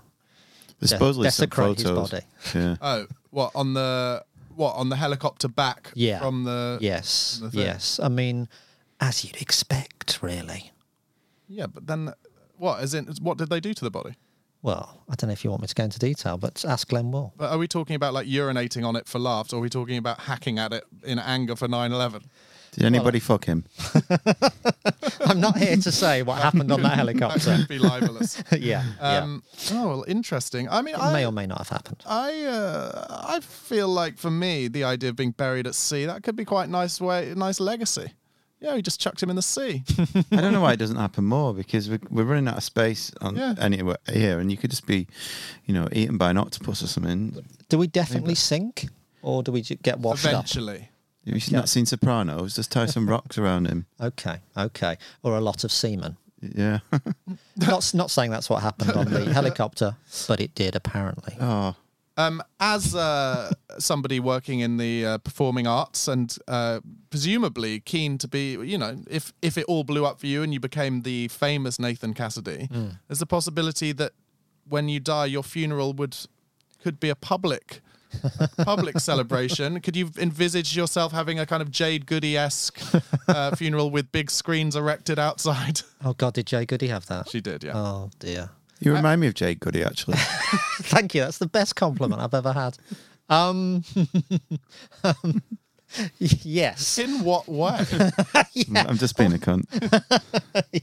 There's 0.79 0.89
De- 0.91 0.97
supposedly 0.97 1.29
some 1.29 1.43
desecrate 1.47 1.77
his 1.77 1.83
photos. 1.87 2.09
body. 2.11 2.25
Yeah. 2.55 2.75
Oh, 2.81 3.07
what 3.29 3.51
on 3.55 3.73
the 3.73 4.23
what 4.55 4.73
on 4.75 4.89
the 4.89 4.95
helicopter 4.95 5.47
back? 5.47 5.91
Yeah. 5.93 6.19
from 6.19 6.43
the 6.43 6.77
Yes, 6.81 7.39
the 7.41 7.49
yes. 7.57 7.99
I 8.01 8.07
mean, 8.09 8.49
as 8.99 9.23
you'd 9.23 9.41
expect, 9.41 10.19
really. 10.21 10.71
yeah. 11.47 11.67
But 11.67 11.87
then 11.87 12.13
what? 12.57 12.79
As 12.79 12.93
in, 12.93 13.05
what 13.21 13.37
did 13.37 13.49
they 13.49 13.59
do 13.59 13.73
to 13.73 13.83
the 13.83 13.91
body? 13.91 14.15
Well, 14.61 15.03
I 15.07 15.13
don't 15.15 15.27
know 15.27 15.33
if 15.33 15.43
you 15.43 15.51
want 15.51 15.61
me 15.61 15.67
to 15.67 15.75
go 15.75 15.83
into 15.83 15.99
detail, 15.99 16.37
but 16.37 16.65
ask 16.65 16.87
Glenn 16.87 17.11
Wool. 17.11 17.33
But 17.37 17.51
are 17.51 17.57
we 17.59 17.67
talking 17.67 17.95
about 17.95 18.13
like 18.15 18.25
urinating 18.27 18.83
on 18.85 18.95
it 18.95 19.07
for 19.07 19.19
laughs, 19.19 19.53
or 19.53 19.57
are 19.57 19.61
we 19.61 19.69
talking 19.69 19.97
about 19.97 20.21
hacking 20.21 20.57
at 20.57 20.73
it 20.73 20.83
in 21.03 21.19
anger 21.19 21.55
for 21.55 21.67
9/11? 21.67 22.23
Did 22.71 22.83
anybody 22.83 23.19
fuck 23.19 23.45
him? 23.45 23.63
I'm 25.21 25.39
not 25.39 25.57
here 25.57 25.77
to 25.77 25.91
say 25.91 26.23
what 26.23 26.41
happened 26.41 26.71
on 26.71 26.81
that 26.81 26.89
That 26.95 26.97
helicopter. 26.97 27.55
could 27.57 27.67
be 27.67 27.79
libelous. 27.79 28.43
yeah, 28.51 28.83
Um, 28.99 29.43
Oh, 29.71 29.87
well, 29.87 30.05
interesting. 30.07 30.67
I 30.69 30.81
mean, 30.81 30.95
yeah. 30.97 31.09
It 31.09 31.13
may 31.13 31.25
or 31.25 31.31
may 31.31 31.45
not 31.47 31.59
have 31.59 31.69
happened. 31.69 32.03
I, 32.05 32.43
uh, 32.43 33.23
I 33.29 33.39
feel 33.39 33.87
like 33.87 34.17
for 34.17 34.29
me, 34.31 34.67
the 34.67 34.83
idea 34.83 35.09
of 35.09 35.15
being 35.15 35.31
buried 35.31 35.67
at 35.67 35.75
sea 35.75 36.05
that 36.05 36.23
could 36.23 36.35
be 36.35 36.43
quite 36.43 36.67
nice 36.69 36.99
way, 36.99 37.33
nice 37.35 37.59
legacy. 37.59 38.11
Yeah, 38.61 38.75
he 38.75 38.81
just 38.81 38.99
chucked 38.99 39.21
him 39.21 39.29
in 39.29 39.35
the 39.35 39.41
sea. 39.41 39.83
I 40.31 40.37
don't 40.41 40.53
know 40.53 40.61
why 40.61 40.73
it 40.73 40.77
doesn't 40.77 40.95
happen 40.95 41.25
more 41.25 41.53
because 41.53 41.89
we're, 41.89 41.99
we're 42.09 42.23
running 42.23 42.47
out 42.47 42.57
of 42.57 42.63
space 42.63 43.11
on 43.21 43.35
Yeah. 43.35 43.53
anywhere 43.59 43.97
here, 44.11 44.39
and 44.39 44.49
you 44.49 44.57
could 44.57 44.71
just 44.71 44.87
be, 44.87 45.07
you 45.65 45.73
know, 45.73 45.87
eaten 45.91 46.17
by 46.17 46.29
an 46.31 46.37
octopus 46.37 46.81
or 46.81 46.87
something. 46.87 47.43
Do 47.69 47.77
we 47.77 47.87
definitely 47.87 48.35
sink, 48.35 48.87
or 49.21 49.43
do 49.43 49.51
we 49.51 49.61
ju- 49.61 49.75
get 49.75 49.99
washed 49.99 50.25
up? 50.25 50.31
Eventually. 50.33 50.89
Have 51.27 51.35
you 51.47 51.57
not 51.57 51.69
seen 51.69 51.85
Sopranos? 51.85 52.55
Just 52.55 52.71
tie 52.71 52.85
some 52.85 53.09
rocks 53.09 53.37
around 53.37 53.67
him. 53.67 53.87
Okay, 53.99 54.37
okay. 54.55 54.97
Or 55.23 55.35
a 55.35 55.41
lot 55.41 55.63
of 55.63 55.71
semen. 55.71 56.17
Yeah. 56.41 56.79
not 57.57 57.91
not 57.93 58.11
saying 58.11 58.29
that's 58.31 58.49
what 58.49 58.61
happened 58.61 58.91
on 58.91 59.09
the 59.11 59.33
helicopter, 59.33 59.95
but 60.27 60.39
it 60.39 60.53
did 60.55 60.75
apparently. 60.75 61.35
oh, 61.41 61.75
Um, 62.17 62.41
as 62.61 62.95
uh, 62.95 63.51
somebody 63.77 64.19
working 64.21 64.61
in 64.61 64.77
the 64.77 65.05
uh, 65.05 65.17
performing 65.17 65.67
arts 65.67 66.07
and 66.07 66.33
uh, 66.47 66.79
presumably 67.09 67.81
keen 67.81 68.17
to 68.19 68.27
be, 68.27 68.51
you 68.53 68.77
know, 68.77 68.97
if 69.09 69.33
if 69.41 69.57
it 69.57 69.65
all 69.65 69.83
blew 69.83 70.05
up 70.05 70.19
for 70.21 70.27
you 70.27 70.41
and 70.41 70.53
you 70.53 70.59
became 70.61 71.01
the 71.01 71.27
famous 71.27 71.77
Nathan 71.77 72.13
Cassidy, 72.13 72.69
there's 73.07 73.19
the 73.19 73.25
possibility 73.25 73.91
that 73.93 74.13
when 74.67 74.87
you 74.87 74.99
die, 75.01 75.25
your 75.25 75.43
funeral 75.43 75.91
would 75.93 76.15
could 76.81 76.99
be 76.99 77.09
a 77.09 77.15
public 77.15 77.81
public 78.63 78.99
celebration. 79.11 79.81
Could 79.81 79.97
you 79.97 80.09
envisage 80.17 80.75
yourself 80.75 81.11
having 81.11 81.37
a 81.39 81.45
kind 81.45 81.61
of 81.61 81.69
Jade 81.69 82.05
Goody 82.05 82.37
esque 82.37 82.79
uh, 83.27 83.55
funeral 83.55 83.89
with 83.91 84.11
big 84.11 84.31
screens 84.31 84.75
erected 84.75 85.19
outside? 85.19 85.81
Oh 86.03 86.13
God, 86.13 86.33
did 86.35 86.45
Jade 86.47 86.67
Goody 86.69 86.87
have 86.87 87.07
that? 87.07 87.27
she 87.29 87.41
did, 87.41 87.63
yeah. 87.63 87.73
Oh 87.75 88.09
dear. 88.19 88.51
You 88.85 88.93
remind 88.93 89.19
me 89.19 89.25
of 89.25 89.33
Jade 89.33 89.59
Goody, 89.59 89.83
actually. 89.83 90.17
Thank 90.77 91.15
you. 91.15 91.21
That's 91.21 91.39
the 91.39 91.47
best 91.47 91.75
compliment 91.75 92.21
I've 92.21 92.35
ever 92.35 92.53
had. 92.53 92.77
Um, 93.29 93.83
um, 95.03 95.41
yes. 96.19 96.99
In 96.99 97.23
what 97.23 97.47
way? 97.47 97.79
I'm 98.75 98.97
just 98.97 99.17
being 99.17 99.33
a 99.33 99.37
cunt. 99.37 99.65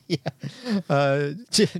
yeah. 0.09 0.17
Uh, 0.91 1.35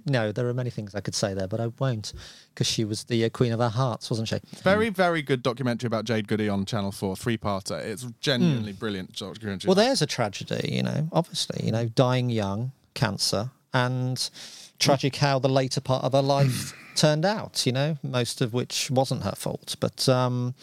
no, 0.07 0.31
there 0.31 0.49
are 0.49 0.55
many 0.55 0.71
things 0.71 0.95
I 0.95 1.01
could 1.01 1.17
say 1.17 1.35
there, 1.35 1.49
but 1.49 1.59
I 1.59 1.67
won't 1.81 2.13
because 2.55 2.69
she 2.69 2.85
was 2.85 3.03
the 3.05 3.25
uh, 3.25 3.29
queen 3.29 3.53
of 3.53 3.61
our 3.61 3.71
hearts, 3.71 4.09
wasn't 4.09 4.29
she? 4.29 4.39
Very, 4.63 4.91
very 4.91 5.23
good 5.23 5.43
documentary 5.43 5.89
about 5.89 6.05
Jade 6.05 6.29
Goody 6.29 6.49
on 6.49 6.65
Channel 6.65 6.93
4, 6.93 7.17
three 7.17 7.37
parter. 7.37 7.81
It's 7.81 8.07
genuinely 8.21 8.73
brilliant 8.73 9.17
documentary. 9.17 9.67
Well, 9.67 9.75
there's 9.75 10.03
a 10.03 10.07
tragedy, 10.07 10.73
you 10.73 10.85
know, 10.85 11.09
obviously, 11.11 11.67
you 11.67 11.73
know, 11.73 11.87
dying 11.87 12.31
young, 12.31 12.71
cancer, 12.95 13.51
and 13.73 14.31
tragic 14.79 15.17
how 15.17 15.39
the 15.39 15.49
later 15.49 15.81
part 15.81 16.05
of 16.05 16.13
her 16.13 16.23
life 16.23 16.75
turned 16.95 17.25
out, 17.25 17.65
you 17.67 17.73
know, 17.73 17.97
most 18.03 18.41
of 18.41 18.53
which 18.53 18.91
wasn't 18.91 19.23
her 19.23 19.33
fault, 19.33 19.77
but 19.81 20.09
um, 20.09 20.55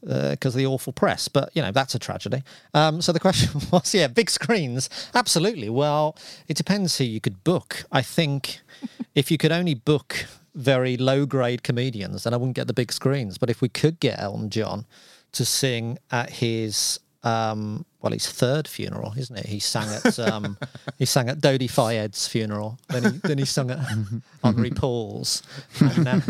because 0.00 0.54
of 0.54 0.58
the 0.58 0.66
awful 0.66 0.92
press. 0.92 1.28
But, 1.28 1.50
you 1.54 1.62
know, 1.62 1.72
that's 1.72 1.94
a 1.94 1.98
tragedy. 1.98 2.42
Um, 2.74 3.02
so 3.02 3.12
the 3.12 3.20
question 3.20 3.60
was, 3.72 3.94
yeah, 3.94 4.06
big 4.06 4.30
screens. 4.30 4.88
Absolutely. 5.14 5.68
Well, 5.68 6.16
it 6.48 6.56
depends 6.56 6.98
who 6.98 7.04
you 7.04 7.20
could 7.20 7.44
book. 7.44 7.84
I 7.92 8.02
think 8.02 8.60
if 9.14 9.30
you 9.30 9.38
could 9.38 9.52
only 9.52 9.74
book 9.74 10.26
very 10.54 10.96
low 10.96 11.26
grade 11.26 11.62
comedians, 11.62 12.24
then 12.24 12.32
I 12.32 12.36
wouldn't 12.38 12.56
get 12.56 12.66
the 12.66 12.72
big 12.72 12.92
screens. 12.92 13.38
But 13.38 13.50
if 13.50 13.60
we 13.60 13.68
could 13.68 14.00
get 14.00 14.18
Elton 14.18 14.50
John 14.50 14.86
to 15.32 15.44
sing 15.44 15.98
at 16.10 16.30
his 16.30 16.98
um, 17.22 17.84
well, 18.06 18.12
his 18.12 18.30
third 18.30 18.68
funeral, 18.68 19.14
isn't 19.16 19.36
it? 19.36 19.46
He 19.46 19.58
sang 19.58 19.88
at 19.88 20.18
um, 20.20 20.56
he 20.96 21.04
sang 21.04 21.28
at 21.28 21.38
Dodi 21.38 21.68
Fayed's 21.68 22.28
funeral. 22.28 22.78
Then 22.88 23.02
he 23.02 23.10
then 23.24 23.38
he 23.38 23.44
sung 23.44 23.70
at 23.72 23.80
Henri 24.44 24.70
Paul's, 24.70 25.42
and 25.80 26.04
now, 26.04 26.20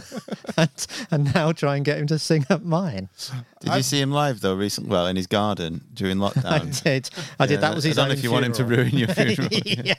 and, 0.56 0.86
and 1.10 1.34
now 1.34 1.50
try 1.50 1.74
and 1.74 1.84
get 1.84 1.98
him 1.98 2.06
to 2.08 2.20
sing 2.20 2.46
at 2.50 2.64
mine. 2.64 3.08
Did 3.60 3.74
you 3.74 3.82
see 3.82 4.00
him 4.00 4.12
live 4.12 4.42
though 4.42 4.54
recently? 4.54 4.90
Well, 4.90 5.08
in 5.08 5.16
his 5.16 5.26
garden 5.26 5.80
during 5.92 6.18
lockdown. 6.18 6.44
I 6.44 6.58
did. 6.82 7.10
I 7.40 7.46
did. 7.46 7.60
That 7.62 7.74
was 7.74 7.82
his 7.82 7.98
I 7.98 8.02
don't 8.02 8.10
know 8.10 8.14
if 8.14 8.22
you 8.22 8.30
want 8.30 8.44
him 8.44 8.52
to 8.52 8.64
ruin 8.64 8.90
your 8.90 9.08
funeral. 9.14 9.48
yeah. 9.50 9.94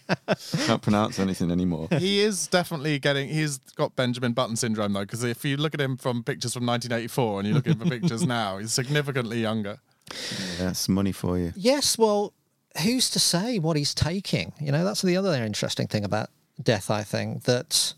Can't 0.67 0.81
pronounce 0.81 1.19
anything 1.19 1.51
anymore. 1.51 1.89
he 1.91 2.21
is 2.21 2.47
definitely 2.47 2.97
getting. 2.99 3.27
He's 3.27 3.57
got 3.75 3.93
Benjamin 3.97 4.31
Button 4.31 4.55
syndrome 4.55 4.93
though, 4.93 5.01
because 5.01 5.23
if 5.25 5.43
you 5.43 5.57
look 5.57 5.73
at 5.73 5.81
him 5.81 5.97
from 5.97 6.23
pictures 6.23 6.53
from 6.53 6.65
1984 6.65 7.39
and 7.39 7.47
you 7.49 7.53
look 7.55 7.67
at 7.67 7.73
him 7.73 7.79
for 7.79 7.89
pictures 7.89 8.25
now, 8.25 8.57
he's 8.59 8.71
significantly 8.71 9.41
younger. 9.41 9.79
Yeah, 10.11 10.65
that's 10.67 10.87
money 10.87 11.11
for 11.11 11.37
you. 11.37 11.53
Yes, 11.55 11.97
well, 11.97 12.33
who's 12.83 13.09
to 13.11 13.19
say 13.19 13.59
what 13.59 13.77
he's 13.77 13.93
taking? 13.93 14.53
You 14.59 14.71
know, 14.71 14.83
that's 14.83 15.01
the 15.01 15.17
other 15.17 15.33
interesting 15.33 15.87
thing 15.87 16.03
about 16.03 16.29
death, 16.61 16.89
I 16.89 17.03
think, 17.03 17.43
that 17.43 17.93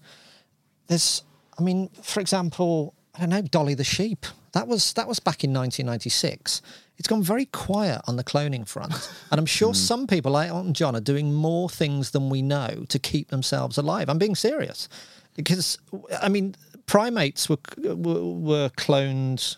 there's 0.87 1.23
I 1.59 1.63
mean, 1.63 1.89
for 2.01 2.19
example, 2.19 2.93
I 3.15 3.21
don't 3.21 3.29
know, 3.29 3.41
Dolly 3.41 3.73
the 3.73 3.83
sheep. 3.83 4.25
That 4.53 4.67
was 4.67 4.93
that 4.93 5.07
was 5.07 5.19
back 5.19 5.43
in 5.43 5.53
1996. 5.53 6.61
It's 6.97 7.07
gone 7.07 7.21
very 7.21 7.45
quiet 7.45 8.01
on 8.07 8.15
the 8.15 8.23
cloning 8.23 8.67
front. 8.67 8.93
And 9.31 9.39
I'm 9.39 9.45
sure 9.45 9.71
mm. 9.71 9.75
some 9.75 10.07
people 10.07 10.31
like 10.31 10.49
Elton 10.49 10.73
John 10.73 10.95
are 10.95 11.01
doing 11.01 11.31
more 11.31 11.69
things 11.69 12.09
than 12.11 12.29
we 12.29 12.41
know 12.41 12.85
to 12.89 12.97
keep 12.97 13.29
themselves 13.29 13.77
alive. 13.77 14.09
I'm 14.09 14.17
being 14.17 14.35
serious. 14.35 14.89
because 15.35 15.77
I 16.21 16.27
mean, 16.27 16.55
primates 16.87 17.47
were 17.47 17.59
were, 17.77 18.23
were 18.23 18.69
cloned 18.69 19.57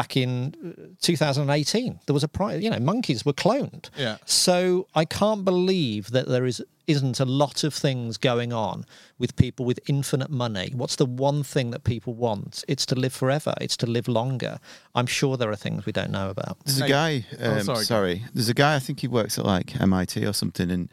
back 0.00 0.16
in 0.16 0.54
uh, 0.64 0.94
2018. 1.00 2.00
There 2.06 2.14
was 2.14 2.22
a 2.24 2.28
pri- 2.28 2.56
you 2.64 2.70
know, 2.70 2.78
monkeys 2.78 3.24
were 3.24 3.32
cloned. 3.32 3.84
Yeah. 3.96 4.16
So 4.26 4.86
I 4.94 5.04
can't 5.04 5.44
believe 5.44 6.10
that 6.10 6.26
there 6.28 6.44
is 6.46 6.62
isn't 6.86 7.18
a 7.18 7.24
lot 7.24 7.64
of 7.64 7.72
things 7.74 8.16
going 8.16 8.52
on 8.52 8.84
with 9.18 9.34
people 9.34 9.64
with 9.66 9.80
infinite 9.88 10.30
money. 10.30 10.68
What's 10.80 10.96
the 10.96 11.06
one 11.28 11.42
thing 11.42 11.70
that 11.72 11.82
people 11.82 12.12
want? 12.14 12.62
It's 12.68 12.86
to 12.86 12.94
live 12.94 13.12
forever. 13.12 13.54
It's 13.60 13.76
to 13.78 13.86
live 13.86 14.06
longer. 14.06 14.58
I'm 14.94 15.06
sure 15.06 15.36
there 15.36 15.50
are 15.50 15.56
things 15.56 15.84
we 15.86 15.92
don't 15.92 16.12
know 16.12 16.28
about. 16.30 16.58
There's 16.64 16.80
a 16.80 16.84
Hey. 16.84 16.88
guy. 17.00 17.26
Oh, 17.40 17.52
Um, 17.58 17.62
sorry. 17.64 17.84
sorry. 17.84 18.24
There's 18.34 18.48
a 18.48 18.54
guy. 18.54 18.76
I 18.76 18.78
think 18.78 19.00
he 19.00 19.08
works 19.08 19.36
at 19.38 19.44
like 19.44 19.68
MIT 19.80 20.24
or 20.26 20.32
something, 20.32 20.70
and 20.70 20.88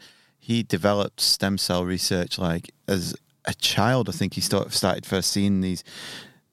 he 0.48 0.62
developed 0.62 1.20
stem 1.20 1.58
cell 1.58 1.84
research 1.84 2.38
like 2.38 2.72
as 2.88 3.14
a 3.44 3.54
child. 3.54 4.08
I 4.08 4.12
think 4.12 4.34
he 4.34 4.40
start, 4.40 4.72
started 4.72 5.04
first 5.06 5.30
seeing 5.30 5.60
these 5.60 5.84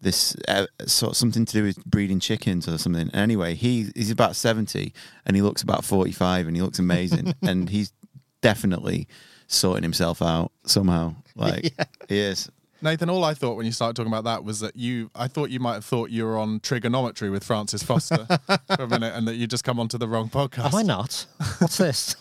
this 0.01 0.35
uh, 0.47 0.65
sort 0.85 1.11
of 1.11 1.17
something 1.17 1.45
to 1.45 1.53
do 1.53 1.63
with 1.63 1.83
breeding 1.85 2.19
chickens 2.19 2.67
or 2.67 2.77
something. 2.77 3.09
Anyway, 3.11 3.55
he 3.55 3.91
he's 3.95 4.11
about 4.11 4.35
seventy 4.35 4.93
and 5.25 5.35
he 5.35 5.41
looks 5.41 5.61
about 5.61 5.85
forty 5.85 6.11
five 6.11 6.47
and 6.47 6.55
he 6.55 6.61
looks 6.61 6.79
amazing 6.79 7.33
and 7.41 7.69
he's 7.69 7.93
definitely 8.41 9.07
sorting 9.47 9.83
himself 9.83 10.21
out 10.21 10.51
somehow. 10.65 11.15
Like 11.33 11.73
he 12.09 12.19
is. 12.19 12.49
Nathan, 12.81 13.09
all 13.09 13.23
I 13.23 13.33
thought 13.33 13.55
when 13.55 13.65
you 13.65 13.71
started 13.71 13.95
talking 13.95 14.11
about 14.11 14.25
that 14.25 14.43
was 14.43 14.59
that 14.59 14.75
you, 14.75 15.09
I 15.15 15.29
thought 15.29 15.49
you 15.49 15.61
might 15.61 15.75
have 15.75 15.85
thought 15.85 16.09
you 16.09 16.25
were 16.25 16.37
on 16.37 16.59
Triggernometry 16.59 17.31
with 17.31 17.45
Francis 17.45 17.81
Foster 17.81 18.25
for 18.47 18.83
a 18.83 18.87
minute 18.87 19.13
and 19.15 19.25
that 19.29 19.35
you 19.35 19.47
just 19.47 19.63
come 19.63 19.79
onto 19.79 19.97
the 19.97 20.09
wrong 20.09 20.29
podcast. 20.29 20.73
Am 20.73 20.75
I 20.75 20.81
not? 20.81 21.25
What's 21.59 21.77
this? 21.77 22.17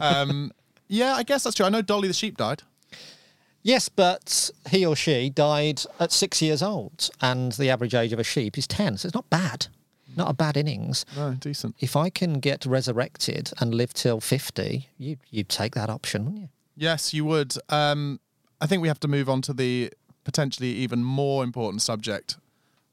Um, 0.00 0.50
yeah, 0.88 1.12
I 1.14 1.22
guess 1.22 1.44
that's 1.44 1.54
true. 1.54 1.66
I 1.66 1.68
know 1.68 1.82
Dolly 1.82 2.08
the 2.08 2.14
sheep 2.14 2.36
died. 2.36 2.62
Yes, 3.62 3.88
but 3.88 4.50
he 4.70 4.86
or 4.86 4.96
she 4.96 5.30
died 5.30 5.82
at 5.98 6.12
six 6.12 6.40
years 6.40 6.62
old, 6.62 7.10
and 7.20 7.52
the 7.52 7.70
average 7.70 7.94
age 7.94 8.12
of 8.12 8.18
a 8.18 8.24
sheep 8.24 8.56
is 8.56 8.66
10. 8.66 8.98
So 8.98 9.06
it's 9.08 9.14
not 9.14 9.28
bad. 9.30 9.66
Not 10.16 10.30
a 10.30 10.32
bad 10.32 10.56
innings. 10.56 11.04
No, 11.16 11.34
decent. 11.34 11.76
If 11.78 11.94
I 11.94 12.08
can 12.10 12.40
get 12.40 12.64
resurrected 12.64 13.52
and 13.60 13.74
live 13.74 13.92
till 13.92 14.20
50, 14.20 14.88
you, 14.96 15.16
you'd 15.30 15.48
take 15.48 15.74
that 15.74 15.90
option, 15.90 16.24
wouldn't 16.24 16.42
you? 16.42 16.48
Yes, 16.76 17.12
you 17.12 17.24
would. 17.24 17.54
Um, 17.68 18.20
I 18.60 18.66
think 18.66 18.80
we 18.82 18.88
have 18.88 19.00
to 19.00 19.08
move 19.08 19.28
on 19.28 19.42
to 19.42 19.52
the 19.52 19.92
potentially 20.24 20.68
even 20.70 21.04
more 21.04 21.44
important 21.44 21.82
subject 21.82 22.36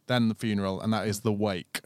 than 0.08 0.28
the 0.30 0.36
funeral, 0.36 0.82
and 0.82 0.91
that 0.93 1.08
is 1.08 1.21
the 1.21 1.32
wake. 1.32 1.82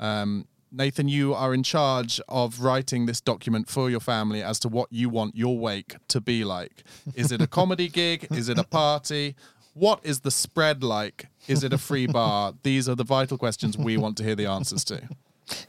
Um, 0.00 0.46
Nathan, 0.70 1.08
you 1.08 1.34
are 1.34 1.54
in 1.54 1.62
charge 1.62 2.20
of 2.28 2.60
writing 2.60 3.06
this 3.06 3.20
document 3.20 3.68
for 3.68 3.88
your 3.88 4.00
family 4.00 4.42
as 4.42 4.58
to 4.60 4.68
what 4.68 4.92
you 4.92 5.08
want 5.08 5.34
your 5.36 5.58
wake 5.58 5.96
to 6.08 6.20
be 6.20 6.44
like. 6.44 6.84
Is 7.14 7.32
it 7.32 7.40
a 7.40 7.46
comedy 7.46 7.88
gig? 8.00 8.26
Is 8.30 8.48
it 8.48 8.58
a 8.58 8.64
party? 8.64 9.34
What 9.74 10.00
is 10.02 10.20
the 10.20 10.30
spread 10.30 10.82
like? 10.82 11.26
Is 11.46 11.64
it 11.64 11.72
a 11.72 11.78
free 11.78 12.06
bar? 12.18 12.54
These 12.62 12.88
are 12.88 12.94
the 12.94 13.04
vital 13.04 13.38
questions 13.38 13.78
we 13.78 13.96
want 13.96 14.16
to 14.18 14.24
hear 14.24 14.34
the 14.34 14.46
answers 14.46 14.84
to. 14.84 15.00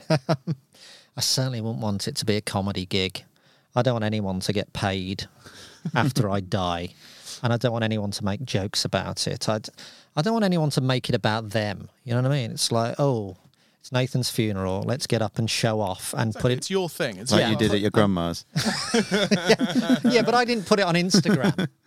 I 1.18 1.22
certainly 1.22 1.62
wouldn't 1.62 1.82
want 1.82 2.08
it 2.08 2.16
to 2.18 2.26
be 2.26 2.36
a 2.36 2.42
comedy 2.42 2.86
gig. 2.86 3.24
I 3.76 3.82
don't 3.82 3.94
want 3.94 4.06
anyone 4.06 4.40
to 4.42 4.54
get 4.54 4.74
paid 4.74 5.28
after 5.96 6.30
I 6.30 6.40
die. 6.42 6.90
And 7.42 7.54
I 7.54 7.58
don't 7.58 7.72
want 7.72 7.86
anyone 7.86 8.12
to 8.12 8.26
make 8.26 8.44
jokes 8.44 8.84
about 8.84 9.26
it. 9.28 9.48
I'd, 9.48 9.70
I 10.16 10.22
don't 10.22 10.34
want 10.34 10.44
anyone 10.44 10.72
to 10.72 10.82
make 10.82 11.08
it 11.08 11.16
about 11.16 11.52
them. 11.52 11.90
You 12.04 12.14
know 12.14 12.22
what 12.22 12.32
I 12.32 12.36
mean? 12.36 12.52
It's 12.52 12.72
like, 12.72 12.96
oh, 13.00 13.38
it's 13.80 13.92
Nathan's 13.92 14.30
funeral. 14.30 14.84
Let's 14.84 15.08
get 15.08 15.22
up 15.22 15.38
and 15.40 15.50
show 15.50 15.80
off 15.80 16.14
and 16.18 16.34
put 16.36 16.52
it. 16.52 16.58
It's 16.60 16.70
your 16.70 16.90
thing. 16.90 17.18
It's 17.18 17.32
Like 17.32 17.42
your 17.42 17.52
you 17.52 17.56
did 17.58 17.74
at 17.74 17.80
your 17.80 17.92
grandma's. 17.92 18.46
yeah, 20.04 20.22
but 20.22 20.34
I 20.34 20.44
didn't 20.46 20.66
put 20.66 20.80
it 20.80 20.84
on 20.86 20.96
Instagram. 20.96 21.68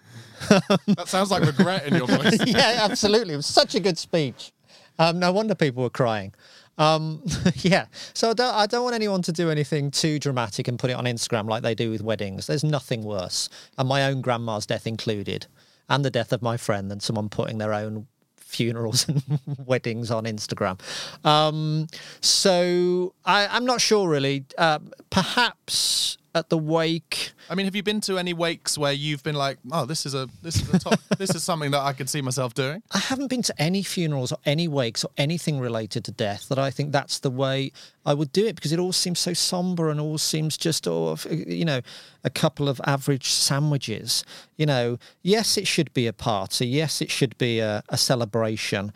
That 0.49 1.05
sounds 1.07 1.31
like 1.31 1.45
regret 1.45 1.87
in 1.87 1.95
your 1.95 2.09
voice. 2.09 2.37
yeah, 2.47 2.79
absolutely. 2.81 3.35
It 3.35 3.37
was 3.37 3.47
such 3.47 3.77
a 3.77 3.81
good 3.81 3.97
speech. 3.97 4.51
Um, 4.99 5.21
no 5.21 5.31
wonder 5.31 5.55
people 5.55 5.85
were 5.85 5.91
crying. 5.91 6.35
Um, 6.79 7.23
yeah, 7.57 7.87
so 8.13 8.31
I 8.31 8.33
don't, 8.33 8.55
I 8.55 8.67
don't 8.67 8.83
want 8.83 8.97
anyone 8.97 9.23
to 9.23 9.33
do 9.33 9.51
anything 9.51 9.93
too 9.93 10.19
dramatic 10.19 10.67
and 10.67 10.79
put 10.79 10.91
it 10.91 10.95
on 10.95 11.05
Instagram 11.05 11.49
like 11.49 11.63
they 11.63 11.77
do 11.77 11.91
with 11.91 12.03
weddings. 12.03 12.49
There's 12.49 12.65
nothing 12.65 13.05
worse, 13.05 13.49
and 13.79 13.89
my 13.89 14.05
own 14.05 14.21
grandma's 14.21 14.67
death 14.67 14.87
included, 14.87 15.47
and 15.89 16.05
the 16.05 16.11
death 16.11 16.33
of 16.33 16.43
my 16.43 16.57
friend, 16.57 16.91
than 16.91 16.99
someone 17.01 17.29
putting 17.29 17.59
their 17.59 17.73
own 17.73 18.09
funerals 18.53 19.09
and 19.09 19.23
weddings 19.67 20.11
on 20.11 20.25
Instagram. 20.25 20.79
Um, 21.25 21.87
so 22.21 23.15
I, 23.25 23.47
I'm 23.47 23.65
not 23.65 23.81
sure 23.81 24.09
really. 24.09 24.45
Uh, 24.59 24.79
perhaps 25.11 26.19
at 26.35 26.49
the 26.49 26.59
wake. 26.59 27.33
I 27.51 27.55
mean, 27.55 27.67
have 27.67 27.77
you 27.77 27.83
been 27.83 28.01
to 28.03 28.19
any 28.19 28.33
wakes 28.33 28.79
where 28.79 28.93
you've 28.93 29.23
been 29.23 29.35
like, 29.35 29.59
"Oh, 29.71 29.85
this 29.85 30.07
is 30.07 30.15
a 30.15 30.29
this 30.43 30.57
is 30.57 30.73
a 30.73 30.79
top, 30.79 30.99
this 31.19 31.35
is 31.35 31.43
something 31.43 31.71
that 31.73 31.81
I 31.81 31.93
could 31.93 32.09
see 32.09 32.23
myself 32.23 32.55
doing"? 32.55 32.83
I 32.93 32.99
haven't 32.99 33.29
been 33.29 33.43
to 33.43 33.55
any 33.61 33.83
funerals 33.83 34.33
or 34.33 34.39
any 34.45 34.69
wakes 34.69 35.05
or 35.05 35.11
anything 35.17 35.61
related 35.61 36.05
to 36.05 36.13
death 36.13 36.49
that 36.49 36.59
I 36.59 36.71
think 36.71 36.93
that's 36.93 37.19
the 37.19 37.31
way 37.31 37.73
I 38.05 38.15
would 38.15 38.33
do 38.33 38.47
it 38.47 38.55
because 38.57 38.73
it 38.73 38.79
all 38.79 38.93
seems 38.93 39.19
so 39.19 39.33
somber 39.33 39.91
and 39.91 40.01
all 40.01 40.19
seems 40.19 40.57
just, 40.57 40.89
oh, 40.89 41.17
you 41.31 41.65
know, 41.65 41.81
a 42.25 42.31
couple 42.31 42.69
of 42.69 42.81
average 42.85 43.29
sandwiches. 43.29 44.25
You 44.57 44.67
know, 44.67 44.99
yes, 45.23 45.57
it 45.57 45.67
should 45.67 45.93
be 45.93 46.07
a 46.07 46.13
party. 46.13 46.67
Yes, 46.67 47.01
it 47.01 47.11
should 47.11 47.37
be 47.39 47.61
a, 47.61 47.83
a 47.89 47.99
celebration. 47.99 48.93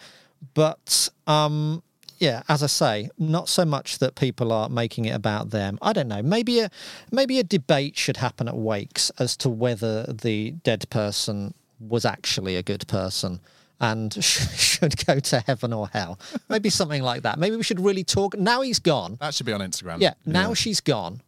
But, 0.54 1.08
um, 1.26 1.82
yeah, 2.18 2.42
as 2.48 2.62
I 2.62 2.66
say, 2.66 3.10
not 3.18 3.48
so 3.48 3.64
much 3.64 3.98
that 3.98 4.14
people 4.14 4.52
are 4.52 4.68
making 4.68 5.04
it 5.04 5.14
about 5.14 5.50
them. 5.50 5.78
I 5.82 5.92
don't 5.92 6.08
know. 6.08 6.22
Maybe 6.22 6.60
a 6.60 6.70
maybe 7.10 7.38
a 7.38 7.44
debate 7.44 7.96
should 7.96 8.18
happen 8.18 8.48
at 8.48 8.56
wakes 8.56 9.10
as 9.18 9.36
to 9.38 9.48
whether 9.48 10.04
the 10.04 10.52
dead 10.62 10.88
person 10.90 11.54
was 11.78 12.04
actually 12.04 12.56
a 12.56 12.62
good 12.62 12.86
person 12.88 13.40
and 13.80 14.12
should 14.24 15.04
go 15.06 15.20
to 15.20 15.40
heaven 15.40 15.72
or 15.72 15.88
hell. 15.88 16.18
Maybe 16.48 16.70
something 16.70 17.02
like 17.02 17.22
that. 17.22 17.38
Maybe 17.38 17.56
we 17.56 17.62
should 17.62 17.80
really 17.80 18.04
talk. 18.04 18.36
Now 18.36 18.62
he's 18.62 18.78
gone. 18.78 19.16
That 19.20 19.34
should 19.34 19.46
be 19.46 19.52
on 19.52 19.60
Instagram. 19.60 20.00
Yeah, 20.00 20.14
now 20.24 20.54
she's 20.54 20.80
gone. 20.80 21.20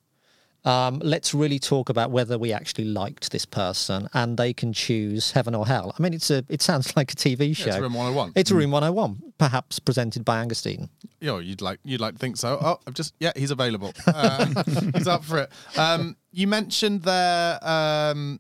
Um, 0.69 1.01
let's 1.03 1.33
really 1.33 1.59
talk 1.59 1.89
about 1.89 2.11
whether 2.11 2.37
we 2.37 2.53
actually 2.53 2.85
liked 2.85 3.33
this 3.33 3.47
person, 3.47 4.07
and 4.13 4.37
they 4.37 4.53
can 4.53 4.75
choose 4.75 5.33
heaven 5.33 5.55
or 5.55 5.67
hell. 5.67 5.95
I 5.99 6.03
mean, 6.03 6.13
it's 6.13 6.31
a. 6.31 6.45
It 6.51 6.61
sounds 6.61 6.95
like 6.97 7.13
a 7.13 7.17
TV 7.17 7.57
show. 7.57 7.71
it's 7.71 7.79
Room 7.79 7.95
101. 7.95 8.33
It's 8.37 8.51
a 8.51 8.55
Room 8.55 8.71
101, 8.71 9.33
perhaps 9.39 9.79
presented 9.79 10.27
by 10.27 10.41
Angus 10.41 10.61
Deayton. 10.61 10.91
Yo, 11.21 11.39
you'd 11.39 11.63
like 11.63 11.81
you'd 11.85 12.03
like 12.03 12.15
to 12.15 12.19
think 12.19 12.37
so. 12.37 12.59
Oh, 12.61 12.79
I've 12.87 12.93
just 12.93 13.15
yeah, 13.19 13.33
he's 13.35 13.51
available. 13.51 13.95
Uh, 14.07 14.63
he's 14.95 15.09
up 15.09 15.25
for 15.25 15.39
it. 15.39 15.53
Um, 15.79 16.17
you 16.33 16.47
mentioned 16.47 17.03
there 17.03 17.59
um, 17.67 18.39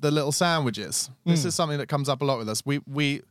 the 0.00 0.10
little 0.10 0.32
sandwiches. 0.32 1.08
This 1.24 1.46
is 1.46 1.54
something 1.54 1.78
that 1.78 1.88
comes 1.88 2.10
up 2.10 2.20
a 2.20 2.24
lot 2.26 2.38
with 2.38 2.48
us. 2.50 2.62
We 2.66 2.80
we 2.86 3.22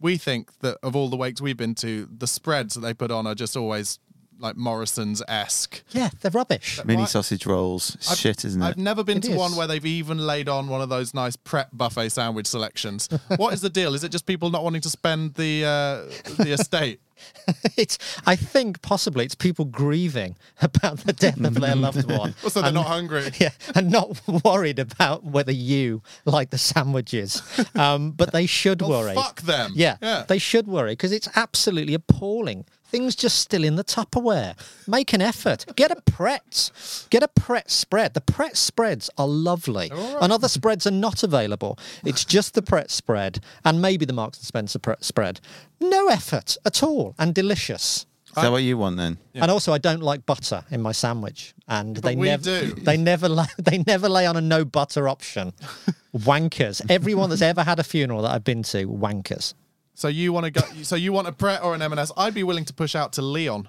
we 0.00 0.16
think 0.16 0.58
that 0.60 0.78
of 0.82 0.96
all 0.96 1.10
the 1.10 1.16
wakes 1.16 1.42
we've 1.42 1.56
been 1.56 1.74
to, 1.76 2.08
the 2.10 2.26
spreads 2.26 2.74
that 2.74 2.80
they 2.80 2.94
put 2.94 3.10
on 3.10 3.26
are 3.26 3.34
just 3.34 3.56
always 3.56 3.98
like 4.40 4.56
Morrison's 4.56 5.22
esque. 5.28 5.82
Yeah, 5.92 6.10
they're 6.20 6.30
rubbish. 6.30 6.80
Mini 6.84 7.02
Why- 7.02 7.06
sausage 7.08 7.46
rolls. 7.46 7.94
It's 7.96 8.16
shit, 8.16 8.44
isn't 8.44 8.60
it? 8.62 8.64
I've 8.66 8.76
never 8.78 9.04
been 9.04 9.18
It 9.18 9.24
to 9.24 9.34
one 9.36 9.54
where 9.56 9.66
they've 9.66 9.84
even 9.86 10.18
laid 10.18 10.48
on 10.48 10.68
one 10.68 10.80
of 10.80 10.88
those 10.88 11.14
nice 11.14 11.36
Pret 11.36 11.76
buffet 11.76 12.08
sandwich 12.10 12.46
selections. 12.46 13.08
what 13.36 13.52
is 13.54 13.60
the 13.60 13.70
deal? 13.70 13.94
Is 13.94 14.02
it 14.04 14.10
just 14.12 14.26
people 14.26 14.50
not 14.50 14.64
wanting 14.64 14.80
to 14.82 14.90
spend 14.90 15.34
the 15.34 15.64
uh, 15.64 16.42
the 16.42 16.52
estate? 16.52 17.00
it's. 17.76 17.98
I 18.26 18.34
think 18.34 18.80
possibly 18.80 19.26
it's 19.26 19.34
people 19.34 19.66
grieving 19.66 20.36
about 20.62 20.98
the 21.00 21.12
death 21.12 21.38
of 21.44 21.54
their 21.54 21.76
loved 21.76 22.10
one. 22.18 22.34
So 22.48 22.60
they're 22.60 22.68
and- 22.68 22.74
not 22.74 22.86
hungry. 22.86 23.30
Yeah, 23.38 23.50
and 23.74 23.90
not 23.90 24.18
worried 24.44 24.78
about 24.78 25.24
whether 25.24 25.52
you 25.52 26.02
like 26.24 26.48
the 26.48 26.56
sandwiches. 26.58 27.42
Um, 27.74 28.12
but 28.12 28.32
they 28.32 28.46
should 28.46 28.80
Well, 28.80 28.90
worry. 29.02 29.14
fuck 29.14 29.42
them. 29.42 29.72
Yeah, 29.74 29.96
Yeah. 30.00 30.24
they 30.28 30.38
should 30.38 30.66
worry 30.66 30.92
because 30.92 31.12
it's 31.12 31.28
absolutely 31.36 31.92
appalling. 31.94 32.64
Things 32.90 33.14
just 33.14 33.38
still 33.38 33.62
in 33.62 33.76
the 33.76 33.84
Tupperware. 33.84 34.54
Make 34.88 35.12
an 35.12 35.22
effort. 35.22 35.64
Get 35.76 35.90
a 35.92 36.00
Pret. 36.02 36.70
Get 37.10 37.22
a 37.22 37.28
Pret 37.28 37.70
spread. 37.70 38.14
The 38.14 38.20
Pret 38.20 38.56
spreads 38.56 39.08
are 39.16 39.28
lovely. 39.28 39.90
And 39.92 40.32
other 40.32 40.48
spreads 40.48 40.86
are 40.86 40.92
not 40.92 41.22
available. 41.22 41.78
It's 42.04 42.24
just 42.24 42.54
the 42.54 42.62
Pret 42.62 42.90
spread 42.90 43.40
and 43.64 43.80
maybe 43.80 44.04
the 44.04 44.12
Marks 44.12 44.38
and 44.38 44.46
Spencer 44.46 44.78
Pret 44.80 45.04
spread. 45.04 45.40
No 45.80 46.08
effort 46.08 46.56
at 46.64 46.82
all 46.82 47.14
and 47.18 47.34
delicious. 47.34 48.06
Is 48.26 48.34
that 48.42 48.52
what 48.52 48.62
you 48.62 48.78
want 48.78 48.96
then? 48.96 49.18
And 49.34 49.50
also, 49.50 49.72
I 49.72 49.78
don't 49.78 50.02
like 50.02 50.24
butter 50.24 50.64
in 50.70 50.80
my 50.80 50.92
sandwich, 50.92 51.52
and 51.66 51.96
they 51.96 52.14
never 52.14 52.42
do. 52.44 52.74
they 52.74 52.96
never 52.96 53.28
lay, 53.28 53.46
they 53.58 53.78
never 53.78 54.08
lay 54.08 54.24
on 54.24 54.36
a 54.36 54.40
no 54.40 54.64
butter 54.64 55.08
option. 55.08 55.52
wankers. 56.16 56.80
Everyone 56.88 57.28
that's 57.30 57.42
ever 57.42 57.64
had 57.64 57.80
a 57.80 57.82
funeral 57.84 58.22
that 58.22 58.30
I've 58.30 58.44
been 58.44 58.62
to, 58.64 58.86
wankers. 58.86 59.54
So 60.00 60.08
you 60.08 60.32
want 60.32 60.46
to 60.46 60.50
go? 60.50 60.62
So 60.80 60.96
you 60.96 61.12
want 61.12 61.28
a 61.28 61.32
Pret 61.32 61.62
or 61.62 61.74
an 61.74 61.82
M&S? 61.82 62.10
I'd 62.16 62.32
be 62.32 62.42
willing 62.42 62.64
to 62.64 62.72
push 62.72 62.96
out 62.96 63.12
to 63.14 63.22
Leon 63.22 63.68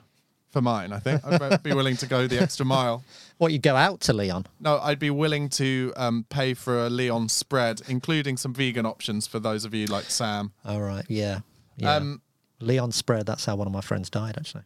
for 0.49 0.61
mine. 0.61 0.93
I 0.93 0.99
think 0.99 1.21
I'd 1.25 1.61
be 1.61 1.73
willing 1.73 1.97
to 1.97 2.07
go 2.07 2.25
the 2.25 2.41
extra 2.41 2.65
mile. 2.65 3.03
What 3.37 3.51
you 3.51 3.59
go 3.59 3.75
out 3.75 3.99
to 4.01 4.13
Leon? 4.13 4.45
No, 4.59 4.79
I'd 4.79 4.99
be 4.99 5.09
willing 5.09 5.49
to 5.49 5.91
um, 5.97 6.25
pay 6.29 6.53
for 6.53 6.85
a 6.85 6.89
Leon 6.89 7.27
spread, 7.27 7.81
including 7.89 8.37
some 8.37 8.53
vegan 8.53 8.85
options 8.85 9.27
for 9.27 9.39
those 9.39 9.65
of 9.65 9.73
you 9.73 9.87
like 9.87 10.05
Sam. 10.05 10.53
All 10.63 10.79
right, 10.79 11.03
yeah, 11.09 11.39
yeah. 11.75 11.95
Um, 11.95 12.21
Leon 12.61 12.93
spread. 12.93 13.25
That's 13.25 13.43
how 13.43 13.57
one 13.57 13.67
of 13.67 13.73
my 13.73 13.81
friends 13.81 14.09
died, 14.09 14.37
actually. 14.37 14.63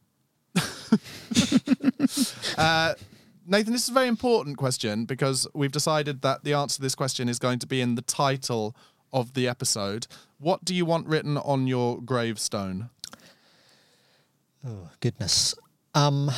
Nathan, 3.47 3.73
this 3.73 3.83
is 3.83 3.89
a 3.89 3.93
very 3.93 4.07
important 4.07 4.57
question 4.57 5.05
because 5.05 5.47
we've 5.55 5.71
decided 5.71 6.21
that 6.21 6.43
the 6.43 6.53
answer 6.53 6.75
to 6.75 6.81
this 6.83 6.95
question 6.95 7.27
is 7.27 7.39
going 7.39 7.57
to 7.59 7.65
be 7.65 7.81
in 7.81 7.95
the 7.95 8.03
title 8.03 8.75
of 9.13 9.33
the 9.33 9.47
episode. 9.47 10.07
What 10.37 10.65
do 10.65 10.75
you 10.75 10.85
want 10.85 11.07
written 11.07 11.37
on 11.37 11.67
your 11.67 12.01
gravestone? 12.01 12.89
Oh, 14.67 14.89
goodness. 14.99 15.55
Um, 15.93 16.29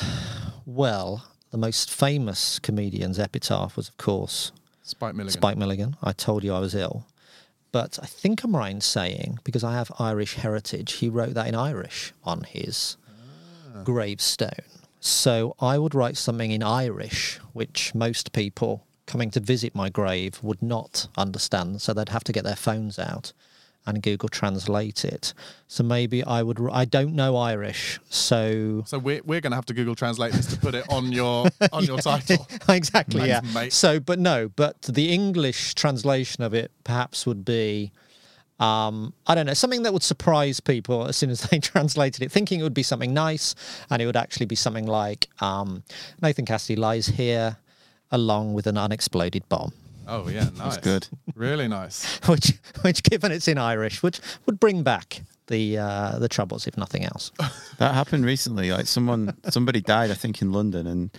well, 0.66 1.26
the 1.52 1.58
most 1.58 1.90
famous 1.90 2.60
comedian's 2.60 3.18
epitaph 3.18 3.76
was, 3.76 3.90
of 3.90 3.98
course, 3.98 4.52
Spike 4.84 5.16
Milligan. 5.16 5.34
Spike 5.34 5.58
Milligan. 5.58 5.96
I 6.02 6.14
told 6.14 6.44
you 6.44 6.54
I 6.54 6.60
was 6.60 6.76
ill. 6.76 7.08
But 7.72 8.00
I 8.02 8.06
think 8.06 8.44
I'm 8.44 8.56
right 8.56 8.72
in 8.72 8.82
saying, 8.82 9.40
because 9.44 9.64
I 9.64 9.74
have 9.74 9.92
Irish 10.00 10.36
heritage, 10.36 10.94
he 10.94 11.10
wrote 11.10 11.34
that 11.34 11.48
in 11.48 11.56
Irish 11.56 12.14
on 12.24 12.44
his 12.44 12.98
gravestone. 13.84 14.66
So 15.00 15.56
I 15.60 15.78
would 15.78 15.94
write 15.94 16.18
something 16.18 16.52
in 16.52 16.64
Irish, 16.64 17.40
which 17.54 17.94
most 17.94 18.32
people 18.32 18.86
coming 19.06 19.32
to 19.32 19.40
visit 19.40 19.76
my 19.76 19.90
grave 19.90 20.40
would 20.42 20.62
not 20.62 21.08
understand. 21.18 21.82
So 21.82 21.94
they'd 21.94 22.10
have 22.10 22.24
to 22.26 22.34
get 22.34 22.44
their 22.44 22.56
phones 22.56 22.98
out 22.98 23.34
and 23.88 24.04
Google 24.04 24.30
Translate 24.30 25.04
it. 25.06 25.34
So 25.68 25.84
maybe 25.84 26.24
I 26.24 26.44
would. 26.44 26.60
I 26.72 26.86
don't 26.86 27.16
know 27.16 27.36
Irish, 27.38 28.00
so 28.10 28.84
So 28.86 29.00
we're, 29.00 29.22
we're 29.26 29.42
going 29.42 29.52
to 29.52 29.56
have 29.56 29.66
to 29.68 29.74
Google 29.74 29.96
Translate 29.96 30.34
this 30.34 30.46
to 30.48 30.58
put 30.58 30.76
it 30.76 30.86
on 30.90 31.12
your 31.12 31.48
on 31.72 31.86
your 31.86 31.98
title. 31.98 32.46
exactly, 32.70 33.22
Thanks, 33.22 33.48
yeah. 33.48 33.54
mate. 33.54 33.74
So, 33.74 34.00
but 34.00 34.20
no, 34.20 34.50
but 34.50 34.82
the 34.84 35.12
English 35.12 35.74
translation 35.76 36.44
of 36.44 36.54
it 36.54 36.72
perhaps 36.84 37.26
would 37.26 37.46
be, 37.46 37.92
um, 38.60 39.14
I 39.26 39.34
don't 39.36 39.46
know, 39.46 39.54
something 39.54 39.84
that 39.84 39.94
would 39.94 40.04
surprise 40.04 40.60
people 40.60 41.08
as 41.08 41.16
soon 41.16 41.30
as 41.30 41.42
they 41.50 41.60
translated 41.60 42.22
it, 42.22 42.32
thinking 42.32 42.60
it 42.60 42.64
would 42.64 42.74
be 42.74 42.84
something 42.84 43.14
nice, 43.14 43.56
and 43.90 44.02
it 44.02 44.06
would 44.06 44.18
actually 44.18 44.46
be 44.46 44.56
something 44.56 44.86
like 44.86 45.28
um, 45.40 45.84
Nathan 46.22 46.46
Cassidy 46.46 46.76
lies 46.76 47.08
here 47.08 47.58
along 48.12 48.54
with 48.54 48.68
an 48.68 48.78
unexploded 48.78 49.48
bomb. 49.50 49.74
Oh 50.08 50.28
yeah, 50.30 50.50
nice. 50.58 50.78
good. 50.78 51.08
Really 51.36 51.68
nice. 51.68 52.20
Which, 52.28 52.54
which, 52.82 53.04
given 53.04 53.32
it's 53.32 53.48
in 53.48 53.58
Irish, 53.58 54.02
would 54.02 54.20
would 54.46 54.60
bring 54.60 54.84
back 54.84 55.22
the 55.48 55.78
uh, 55.78 56.20
the 56.20 56.30
troubles, 56.30 56.68
if 56.68 56.78
nothing 56.78 57.04
else. 57.06 57.32
That 57.78 57.94
happened 57.94 58.26
recently. 58.26 58.72
Like 58.72 58.88
someone, 58.88 59.38
somebody 59.50 59.82
died, 59.82 60.10
I 60.10 60.16
think, 60.16 60.42
in 60.42 60.52
London, 60.52 60.88
and 60.88 61.12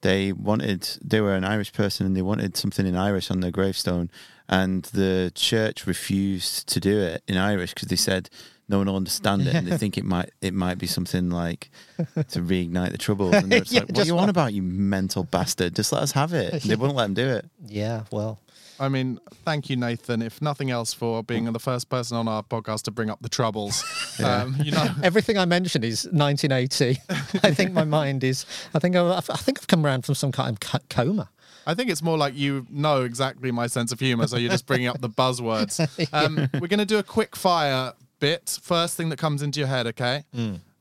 they 0.00 0.32
wanted. 0.32 0.88
They 1.04 1.20
were 1.20 1.34
an 1.34 1.44
Irish 1.44 1.72
person, 1.72 2.06
and 2.06 2.16
they 2.16 2.22
wanted 2.22 2.56
something 2.56 2.86
in 2.86 2.96
Irish 2.96 3.30
on 3.30 3.40
their 3.40 3.50
gravestone, 3.50 4.10
and 4.48 4.84
the 4.84 5.30
church 5.34 5.86
refused 5.86 6.68
to 6.68 6.80
do 6.80 6.98
it 7.00 7.22
in 7.28 7.36
Irish 7.36 7.74
because 7.74 7.88
they 7.88 7.96
said 7.96 8.30
no 8.68 8.78
one 8.78 8.86
will 8.88 8.96
understand 8.96 9.42
it, 9.42 9.54
and 9.54 9.66
they 9.66 9.76
think 9.78 9.96
it 9.98 10.04
might 10.04 10.30
it 10.40 10.54
might 10.54 10.78
be 10.78 10.86
something 10.86 11.30
like 11.30 11.70
to 11.98 12.40
reignite 12.40 12.92
the 12.92 12.98
troubles. 12.98 13.34
And 13.34 13.50
they're 13.52 13.60
just 13.68 13.72
Yeah, 13.72 13.80
like, 13.80 13.88
"What 13.90 13.94
just 13.96 14.06
are 14.06 14.12
you 14.12 14.18
on 14.18 14.22
what- 14.24 14.30
about, 14.30 14.52
you 14.54 14.62
mental 14.62 15.24
bastard? 15.24 15.74
Just 15.76 15.92
let 15.92 16.02
us 16.02 16.12
have 16.12 16.32
it." 16.32 16.52
And 16.52 16.62
they 16.62 16.76
wouldn't 16.80 16.96
let 16.96 17.04
them 17.04 17.14
do 17.14 17.28
it. 17.28 17.46
Yeah, 17.66 18.02
well, 18.10 18.40
I 18.78 18.88
mean, 18.88 19.18
thank 19.44 19.70
you, 19.70 19.76
Nathan. 19.76 20.20
If 20.20 20.42
nothing 20.42 20.70
else, 20.70 20.92
for 20.92 21.22
being 21.22 21.50
the 21.52 21.58
first 21.60 21.88
person 21.88 22.16
on 22.16 22.28
our 22.28 22.42
podcast 22.42 22.82
to 22.82 22.90
bring 22.90 23.08
up 23.10 23.20
the 23.22 23.28
troubles. 23.28 23.84
Um, 24.18 24.56
you 24.64 24.72
know, 24.72 24.86
everything 25.02 25.36
I 25.36 25.44
mentioned 25.44 25.84
is 25.84 26.04
1980. 26.10 26.98
I 27.42 27.52
think 27.52 27.72
my 27.72 27.84
mind 27.84 28.24
is. 28.24 28.46
I 28.74 28.78
think 28.78 28.96
I, 28.96 29.16
I 29.18 29.20
think 29.20 29.58
I've 29.58 29.66
come 29.66 29.84
around 29.84 30.06
from 30.06 30.14
some 30.14 30.32
kind 30.32 30.56
of 30.56 30.88
coma. 30.88 31.28
I 31.66 31.74
think 31.74 31.90
it's 31.90 32.02
more 32.02 32.16
like 32.16 32.34
you 32.34 32.66
know 32.70 33.02
exactly 33.02 33.50
my 33.52 33.66
sense 33.66 33.92
of 33.92 34.00
humor, 34.00 34.26
so 34.26 34.38
you're 34.38 34.50
just 34.50 34.64
bringing 34.64 34.86
up 34.88 35.02
the 35.02 35.10
buzzwords. 35.10 35.78
Um, 36.14 36.48
We're 36.54 36.68
going 36.68 36.78
to 36.78 36.86
do 36.86 36.96
a 36.96 37.02
quick 37.02 37.36
fire 37.36 37.92
bit. 38.20 38.58
First 38.62 38.96
thing 38.96 39.08
that 39.10 39.18
comes 39.18 39.42
into 39.42 39.58
your 39.60 39.68
head, 39.68 39.86
okay? 39.88 40.24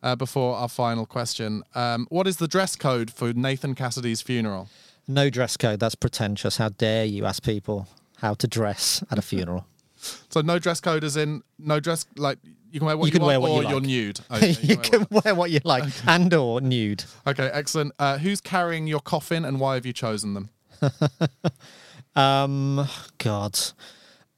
Uh, 0.03 0.15
before 0.15 0.55
our 0.55 0.69
final 0.69 1.05
question, 1.05 1.63
um, 1.73 2.05
what 2.09 2.27
is 2.27 2.37
the 2.37 2.47
dress 2.47 2.75
code 2.75 3.11
for 3.11 3.33
Nathan 3.33 3.73
Cassidy's 3.75 4.21
funeral? 4.21 4.69
No 5.07 5.29
dress 5.29 5.57
code. 5.57 5.79
That's 5.79 5.95
pretentious. 5.95 6.57
How 6.57 6.69
dare 6.69 7.05
you 7.05 7.25
ask 7.25 7.43
people 7.43 7.87
how 8.17 8.33
to 8.35 8.47
dress 8.47 9.03
at 9.11 9.17
a 9.17 9.21
funeral? 9.31 9.65
So 10.29 10.41
no 10.41 10.59
dress 10.59 10.79
code, 10.79 11.03
as 11.03 11.17
in 11.17 11.41
no 11.57 11.79
dress 11.79 12.05
like 12.17 12.37
you 12.71 12.79
can 12.79 12.85
wear 12.85 12.97
what 12.97 13.05
You 13.05 13.13
you, 13.13 13.19
can 13.19 13.25
wear 13.25 13.39
what 13.39 13.47
you 13.51 13.53
or 13.59 13.63
like. 13.63 13.71
you're 13.71 13.81
nude. 13.81 14.19
Okay, 14.31 14.51
you 14.61 14.77
can 14.77 14.99
wear 15.09 15.21
can 15.21 15.21
wear 15.23 15.35
what 15.35 15.49
you 15.51 15.59
like 15.63 15.85
and 16.05 16.31
or 16.33 16.61
nude. 16.61 17.03
okay, 17.25 17.49
excellent. 17.53 17.93
Uh, 17.97 18.17
who's 18.19 18.41
carrying 18.41 18.85
your 18.85 18.99
coffin, 18.99 19.45
and 19.45 19.59
why 19.59 19.73
have 19.75 19.85
you 19.85 19.93
chosen 19.93 20.33
them? 20.35 20.49
Um, 22.15 22.87
God. 23.17 23.59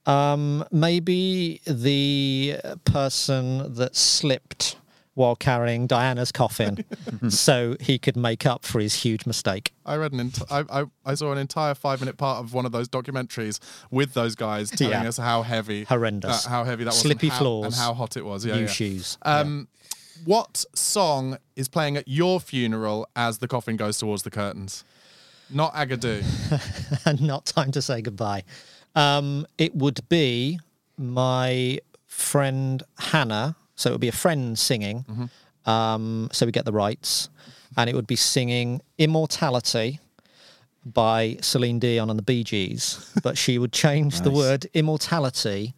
Um, 0.08 0.64
maybe 0.72 1.62
the 1.68 2.58
person 2.86 3.76
that 3.76 3.96
slipped 3.96 4.78
while 5.16 5.36
carrying 5.36 5.88
Diana's 5.88 6.32
coffin, 6.32 6.86
so 7.30 7.76
he 7.80 7.98
could 7.98 8.16
make 8.16 8.46
up 8.46 8.64
for 8.64 8.80
his 8.80 8.94
huge 9.04 9.26
mistake. 9.26 9.74
I 9.86 9.96
read 9.96 10.14
an 10.14 10.20
ent- 10.20 10.44
I, 10.52 10.64
I, 10.70 10.86
I 11.06 11.16
saw 11.16 11.32
an 11.32 11.38
entire 11.40 11.74
five 11.74 12.00
minute 12.00 12.18
part 12.18 12.40
of 12.40 12.54
one 12.54 12.66
of 12.68 12.72
those 12.72 12.88
documentaries 12.88 13.60
with 13.90 14.14
those 14.14 14.36
guys 14.36 14.70
telling 14.70 14.94
Yeah. 14.94 15.08
us 15.10 15.18
how 15.18 15.42
heavy, 15.42 15.84
Horrendous. 15.86 16.46
uh, 16.46 16.50
how 16.50 16.64
heavy 16.64 16.84
that 16.84 16.92
was, 16.92 17.00
Slippy 17.02 17.28
and 17.28 17.34
how, 17.34 17.40
floors. 17.40 17.66
and 17.66 17.76
how 17.76 17.94
hot 17.96 18.16
it 18.16 18.24
was. 18.26 18.46
Yeah, 18.46 18.56
New 18.56 18.62
yeah. 18.62 18.68
shoes. 18.68 19.18
Um, 19.24 19.68
what 20.24 20.64
song 20.76 21.38
is 21.56 21.68
playing 21.68 21.98
at 21.98 22.08
your 22.08 22.40
funeral 22.40 23.08
as 23.16 23.40
the 23.40 23.48
coffin 23.48 23.76
goes 23.76 23.98
towards 23.98 24.22
the 24.24 24.32
curtains? 24.32 24.84
Not 25.50 25.74
Agadoo. 25.74 26.24
and 27.06 27.22
not 27.34 27.46
time 27.46 27.72
to 27.72 27.82
say 27.82 28.02
goodbye. 28.02 28.44
Um, 28.98 29.46
it 29.60 29.76
would 29.76 30.00
be 30.10 30.60
my 30.98 31.80
friend 32.08 32.82
Hannah. 32.98 33.56
So 33.76 33.92
it 33.92 33.94
would 33.94 34.02
be 34.02 34.08
a 34.08 34.12
friend 34.26 34.58
singing. 34.58 35.30
Um, 35.66 36.30
so 36.32 36.48
we 36.48 36.52
get 36.52 36.66
the 36.66 36.72
rights. 36.72 37.30
And 37.78 37.90
it 37.90 37.96
would 37.96 38.08
be 38.08 38.16
singing 38.16 38.82
Immortality 38.98 40.00
by 40.84 41.38
Celine 41.42 41.78
Dion 41.80 42.10
and 42.10 42.18
the 42.18 42.24
Bee 42.24 42.44
Gees. 42.44 43.14
But 43.22 43.38
she 43.38 43.60
would 43.60 43.72
change 43.72 44.22
the 44.22 44.32
word 44.42 44.66
immortality 44.74 45.76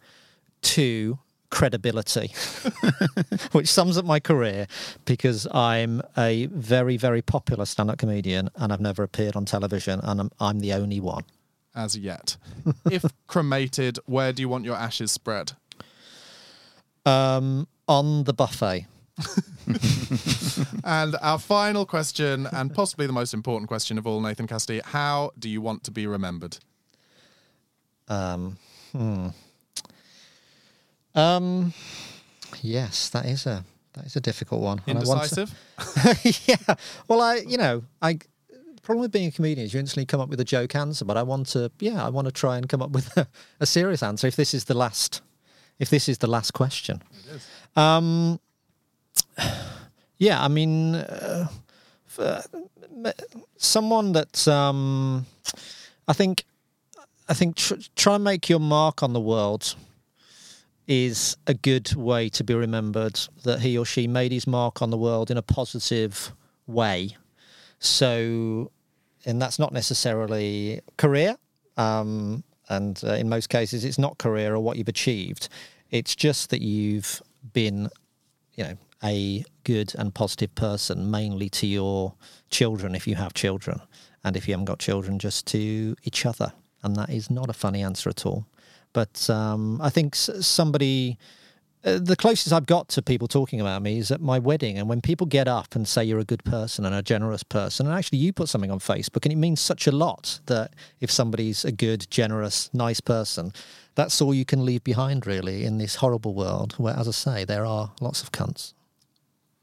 to 0.62 1.18
credibility, 1.50 2.32
which 3.52 3.68
sums 3.68 3.98
up 3.98 4.04
my 4.04 4.20
career 4.20 4.66
because 5.04 5.46
I'm 5.52 6.00
a 6.16 6.46
very, 6.46 6.96
very 6.96 7.20
popular 7.22 7.66
stand 7.66 7.90
up 7.90 7.98
comedian 7.98 8.48
and 8.56 8.72
I've 8.72 8.80
never 8.80 9.02
appeared 9.02 9.36
on 9.36 9.44
television 9.44 10.00
and 10.02 10.20
I'm, 10.20 10.30
I'm 10.40 10.60
the 10.60 10.72
only 10.72 11.00
one. 11.00 11.24
As 11.74 11.96
yet. 11.96 12.36
if 12.90 13.04
cremated, 13.26 13.98
where 14.06 14.32
do 14.32 14.42
you 14.42 14.48
want 14.48 14.64
your 14.64 14.76
ashes 14.76 15.12
spread? 15.12 15.52
Um, 17.06 17.66
on 17.88 18.24
the 18.24 18.32
buffet. 18.32 18.86
And 20.84 21.16
our 21.20 21.38
final 21.38 21.86
question, 21.86 22.46
and 22.52 22.74
possibly 22.74 23.06
the 23.06 23.12
most 23.12 23.34
important 23.34 23.68
question 23.68 23.98
of 23.98 24.06
all, 24.06 24.20
Nathan 24.20 24.46
Cassidy, 24.46 24.80
how 24.84 25.30
do 25.38 25.48
you 25.48 25.60
want 25.60 25.84
to 25.84 25.90
be 25.90 26.06
remembered? 26.06 26.58
Um, 28.08 28.58
hmm. 28.92 29.28
Um, 31.14 31.72
yes, 32.62 33.08
that 33.10 33.26
is 33.26 33.46
a 33.46 33.64
that 33.94 34.06
is 34.06 34.16
a 34.16 34.20
difficult 34.20 34.62
one. 34.62 34.80
And 34.86 34.98
I 34.98 35.02
want 35.04 35.28
to- 35.30 35.40
Indecisive? 35.42 36.48
yeah. 36.48 36.74
Well, 37.08 37.20
I, 37.20 37.36
you 37.36 37.56
know, 37.56 37.82
I. 38.00 38.18
Problem 38.90 39.02
with 39.02 39.12
being 39.12 39.28
a 39.28 39.30
comedian 39.30 39.64
is 39.64 39.72
you 39.72 39.78
instantly 39.78 40.04
come 40.04 40.20
up 40.20 40.28
with 40.28 40.40
a 40.40 40.44
joke 40.44 40.74
answer, 40.74 41.04
but 41.04 41.16
I 41.16 41.22
want 41.22 41.46
to, 41.50 41.70
yeah, 41.78 42.04
I 42.04 42.08
want 42.08 42.24
to 42.24 42.32
try 42.32 42.56
and 42.56 42.68
come 42.68 42.82
up 42.82 42.90
with 42.90 43.16
a, 43.16 43.28
a 43.60 43.64
serious 43.64 44.02
answer. 44.02 44.26
If 44.26 44.34
this 44.34 44.52
is 44.52 44.64
the 44.64 44.74
last, 44.74 45.22
if 45.78 45.90
this 45.90 46.08
is 46.08 46.18
the 46.18 46.26
last 46.26 46.54
question, 46.54 47.00
um, 47.76 48.40
yeah, 50.18 50.42
I 50.42 50.48
mean, 50.48 50.96
uh, 50.96 51.46
someone 53.56 54.10
that 54.10 54.48
um, 54.48 55.24
I 56.08 56.12
think, 56.12 56.42
I 57.28 57.34
think, 57.34 57.54
tr- 57.54 57.74
try 57.94 58.16
and 58.16 58.24
make 58.24 58.48
your 58.48 58.58
mark 58.58 59.04
on 59.04 59.12
the 59.12 59.20
world 59.20 59.76
is 60.88 61.36
a 61.46 61.54
good 61.54 61.94
way 61.94 62.28
to 62.30 62.42
be 62.42 62.54
remembered 62.54 63.20
that 63.44 63.60
he 63.60 63.78
or 63.78 63.84
she 63.84 64.08
made 64.08 64.32
his 64.32 64.48
mark 64.48 64.82
on 64.82 64.90
the 64.90 64.98
world 64.98 65.30
in 65.30 65.36
a 65.36 65.42
positive 65.42 66.34
way. 66.66 67.16
So, 67.78 68.72
and 69.24 69.40
that's 69.40 69.58
not 69.58 69.72
necessarily 69.72 70.80
career. 70.96 71.36
Um, 71.76 72.44
and 72.68 73.00
uh, 73.04 73.14
in 73.14 73.28
most 73.28 73.48
cases, 73.48 73.84
it's 73.84 73.98
not 73.98 74.18
career 74.18 74.54
or 74.54 74.60
what 74.60 74.76
you've 74.76 74.88
achieved. 74.88 75.48
It's 75.90 76.14
just 76.14 76.50
that 76.50 76.62
you've 76.62 77.20
been, 77.52 77.88
you 78.54 78.64
know, 78.64 78.76
a 79.02 79.44
good 79.64 79.94
and 79.98 80.14
positive 80.14 80.54
person, 80.54 81.10
mainly 81.10 81.48
to 81.48 81.66
your 81.66 82.14
children 82.50 82.94
if 82.94 83.06
you 83.06 83.16
have 83.16 83.34
children. 83.34 83.80
And 84.22 84.36
if 84.36 84.46
you 84.46 84.52
haven't 84.52 84.66
got 84.66 84.78
children, 84.78 85.18
just 85.18 85.46
to 85.48 85.96
each 86.04 86.26
other. 86.26 86.52
And 86.82 86.94
that 86.96 87.10
is 87.10 87.30
not 87.30 87.48
a 87.48 87.54
funny 87.54 87.82
answer 87.82 88.10
at 88.10 88.26
all. 88.26 88.46
But 88.92 89.28
um, 89.30 89.80
I 89.80 89.90
think 89.90 90.14
somebody, 90.14 91.18
the 91.82 92.16
closest 92.16 92.52
I've 92.52 92.66
got 92.66 92.88
to 92.88 93.02
people 93.02 93.26
talking 93.26 93.60
about 93.60 93.82
me 93.82 93.98
is 93.98 94.10
at 94.10 94.20
my 94.20 94.38
wedding. 94.38 94.78
And 94.78 94.88
when 94.88 95.00
people 95.00 95.26
get 95.26 95.48
up 95.48 95.74
and 95.74 95.88
say 95.88 96.04
you're 96.04 96.18
a 96.18 96.24
good 96.24 96.44
person 96.44 96.84
and 96.84 96.94
a 96.94 97.02
generous 97.02 97.42
person, 97.42 97.86
and 97.86 97.96
actually 97.96 98.18
you 98.18 98.32
put 98.32 98.48
something 98.48 98.70
on 98.70 98.78
Facebook, 98.78 99.24
and 99.24 99.32
it 99.32 99.36
means 99.36 99.60
such 99.60 99.86
a 99.86 99.92
lot 99.92 100.40
that 100.46 100.74
if 101.00 101.10
somebody's 101.10 101.64
a 101.64 101.72
good, 101.72 102.06
generous, 102.10 102.68
nice 102.74 103.00
person, 103.00 103.52
that's 103.94 104.20
all 104.20 104.34
you 104.34 104.44
can 104.44 104.64
leave 104.64 104.84
behind 104.84 105.26
really 105.26 105.64
in 105.64 105.78
this 105.78 105.96
horrible 105.96 106.34
world 106.34 106.74
where, 106.74 106.96
as 106.96 107.08
I 107.08 107.12
say, 107.12 107.44
there 107.44 107.64
are 107.64 107.92
lots 108.00 108.22
of 108.22 108.32
cunts. 108.32 108.74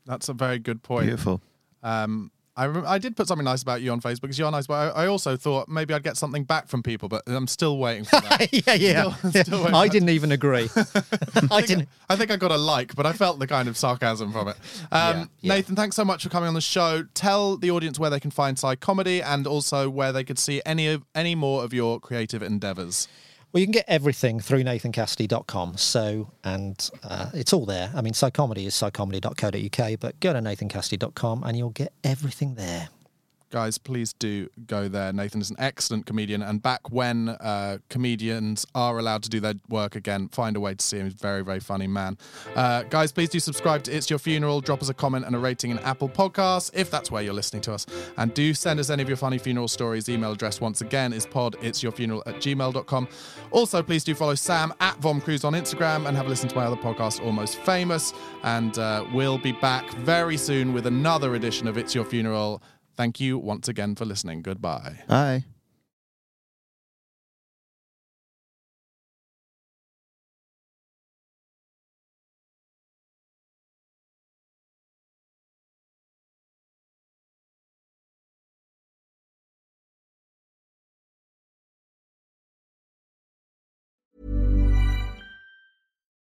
That's 0.06 0.30
a 0.30 0.34
very 0.34 0.60
good 0.60 0.84
point. 0.84 1.06
Beautiful. 1.06 1.42
Um, 1.84 2.32
I 2.58 2.66
rem- 2.66 2.86
I 2.88 2.98
did 2.98 3.16
put 3.16 3.28
something 3.28 3.46
nice 3.46 3.62
about 3.62 3.82
you 3.82 3.92
on 3.92 4.02
Facebook 4.02 4.22
because 4.22 4.40
you're 4.40 4.50
nice, 4.52 4.66
but 4.66 4.96
I, 4.96 5.04
I 5.04 5.08
also 5.08 5.38
thought 5.38 5.70
maybe 5.70 5.94
I'd 5.94 6.02
get 6.04 6.18
something 6.18 6.44
back 6.44 6.68
from 6.68 6.82
people, 6.82 7.08
but 7.08 7.22
I'm 7.28 7.48
still 7.48 7.78
waiting 7.78 8.04
for 8.04 8.20
that. 8.20 8.52
yeah, 8.68 8.74
yeah. 8.74 9.14
Still- 9.14 9.32
yeah. 9.32 9.44
still 9.44 9.76
I 9.76 9.88
didn't 9.88 10.10
even 10.10 10.32
agree. 10.32 10.68
I 11.52 11.62
didn't. 11.62 11.88
I 12.10 12.16
think 12.16 12.32
I 12.32 12.36
got 12.36 12.52
a 12.52 12.58
like, 12.58 12.96
but 12.96 13.06
I 13.06 13.14
felt 13.14 13.38
the 13.40 13.46
kind 13.48 13.68
of 13.70 13.78
sarcasm 13.78 14.32
from 14.32 14.48
it. 14.48 14.58
Um, 14.92 15.18
Yeah, 15.20 15.26
yeah. 15.42 15.54
Nathan, 15.54 15.76
thanks 15.76 15.96
so 15.96 16.04
much 16.04 16.24
for 16.24 16.30
coming 16.30 16.48
on 16.48 16.56
the 16.56 16.62
show. 16.62 17.04
Tell 17.14 17.58
the 17.58 17.70
audience 17.72 18.00
where 18.00 18.10
they 18.10 18.20
can 18.20 18.32
find 18.32 18.58
Psy 18.58 18.76
Comedy 18.76 19.22
and 19.22 19.46
also 19.46 19.90
where 19.90 20.12
they 20.12 20.24
could 20.24 20.40
see 20.40 20.62
any 20.66 20.88
of 20.88 21.04
any 21.14 21.36
more 21.36 21.64
of 21.64 21.74
your 21.74 22.00
creative 22.00 22.42
endeavors. 22.42 23.08
Well, 23.58 23.62
you 23.62 23.66
can 23.66 23.72
get 23.72 23.86
everything 23.88 24.40
through 24.40 24.66
nathancassidy.com. 24.66 25.78
So, 25.78 26.30
and 26.44 26.92
uh, 27.04 27.32
it's 27.34 27.54
all 27.54 27.66
there. 27.66 27.92
I 27.96 28.02
mean, 28.02 28.14
psychomedy 28.14 28.68
is 28.68 28.76
psychomedy.co.uk, 28.76 30.00
but 30.00 30.20
go 30.20 30.32
to 30.32 30.40
nathancassidy.com 30.40 31.44
and 31.44 31.58
you'll 31.58 31.72
get 31.72 31.92
everything 32.04 32.54
there. 32.54 32.90
Guys, 33.50 33.78
please 33.78 34.12
do 34.12 34.50
go 34.66 34.90
there. 34.90 35.14
Nathan 35.14 35.40
is 35.40 35.50
an 35.50 35.56
excellent 35.58 36.06
comedian, 36.06 36.42
and 36.42 36.62
back 36.62 36.92
when 36.92 37.30
uh, 37.30 37.78
comedians 37.90 38.66
are 38.76 39.00
allowed 39.00 39.24
to 39.24 39.30
do 39.30 39.40
their 39.40 39.54
work 39.70 39.96
again, 39.96 40.28
find 40.30 40.58
a 40.58 40.60
way 40.60 40.76
to 40.76 40.84
see 40.84 40.98
him. 40.98 41.06
He's 41.06 41.14
a 41.14 41.18
very, 41.18 41.46
very 41.46 41.62
funny 41.62 41.88
man. 41.88 42.18
Uh, 42.56 42.84
guys, 42.84 43.14
please 43.14 43.30
do 43.30 43.40
subscribe 43.40 43.84
to 43.84 43.96
It's 43.96 44.10
Your 44.10 44.20
Funeral. 44.20 44.60
Drop 44.60 44.82
us 44.82 44.90
a 44.90 44.94
comment 44.94 45.26
and 45.26 45.34
a 45.34 45.40
rating 45.40 45.72
in 45.72 45.80
Apple 45.80 46.10
Podcasts 46.10 46.72
if 46.74 46.92
that's 46.92 47.10
where 47.10 47.24
you're 47.24 47.34
listening 47.34 47.62
to 47.64 47.74
us. 47.74 47.86
And 48.18 48.34
do 48.34 48.54
send 48.54 48.82
us 48.82 48.90
any 48.90 49.02
of 49.02 49.08
your 49.08 49.18
funny 49.18 49.38
funeral 49.38 49.70
stories. 49.70 50.10
Email 50.10 50.34
address 50.34 50.60
once 50.60 50.82
again 50.82 51.14
is 51.14 51.26
pod 51.26 51.56
it's 51.62 51.82
your 51.82 51.94
funeral 51.94 52.24
at 52.26 52.36
gmail.com. 52.36 53.08
Also, 53.52 53.82
please 53.82 54.04
do 54.04 54.14
follow 54.14 54.36
Sam 54.36 54.74
at 54.82 54.98
Vom 54.98 55.22
Cruise 55.22 55.46
on 55.46 55.54
Instagram 55.54 56.06
and 56.08 56.18
have 56.18 56.26
a 56.26 56.30
listen 56.30 56.50
to 56.50 56.56
my 56.56 56.66
other 56.66 56.76
podcast, 56.76 57.26
Almost 57.26 57.60
Famous. 57.60 58.14
And 58.44 58.78
uh, 58.78 59.06
we'll 59.14 59.38
be 59.38 59.54
back 59.54 59.90
very 59.92 60.36
soon 60.36 60.74
with 60.74 60.86
another 60.86 61.36
edition 61.36 61.68
of 61.68 61.78
It's 61.78 61.96
Your 61.96 62.04
Funeral. 62.04 62.62
Thank 62.98 63.20
you 63.20 63.38
once 63.38 63.68
again 63.68 63.96
for 63.96 64.06
listening. 64.06 64.42
Goodbye. 64.42 65.04
Bye. 65.08 65.46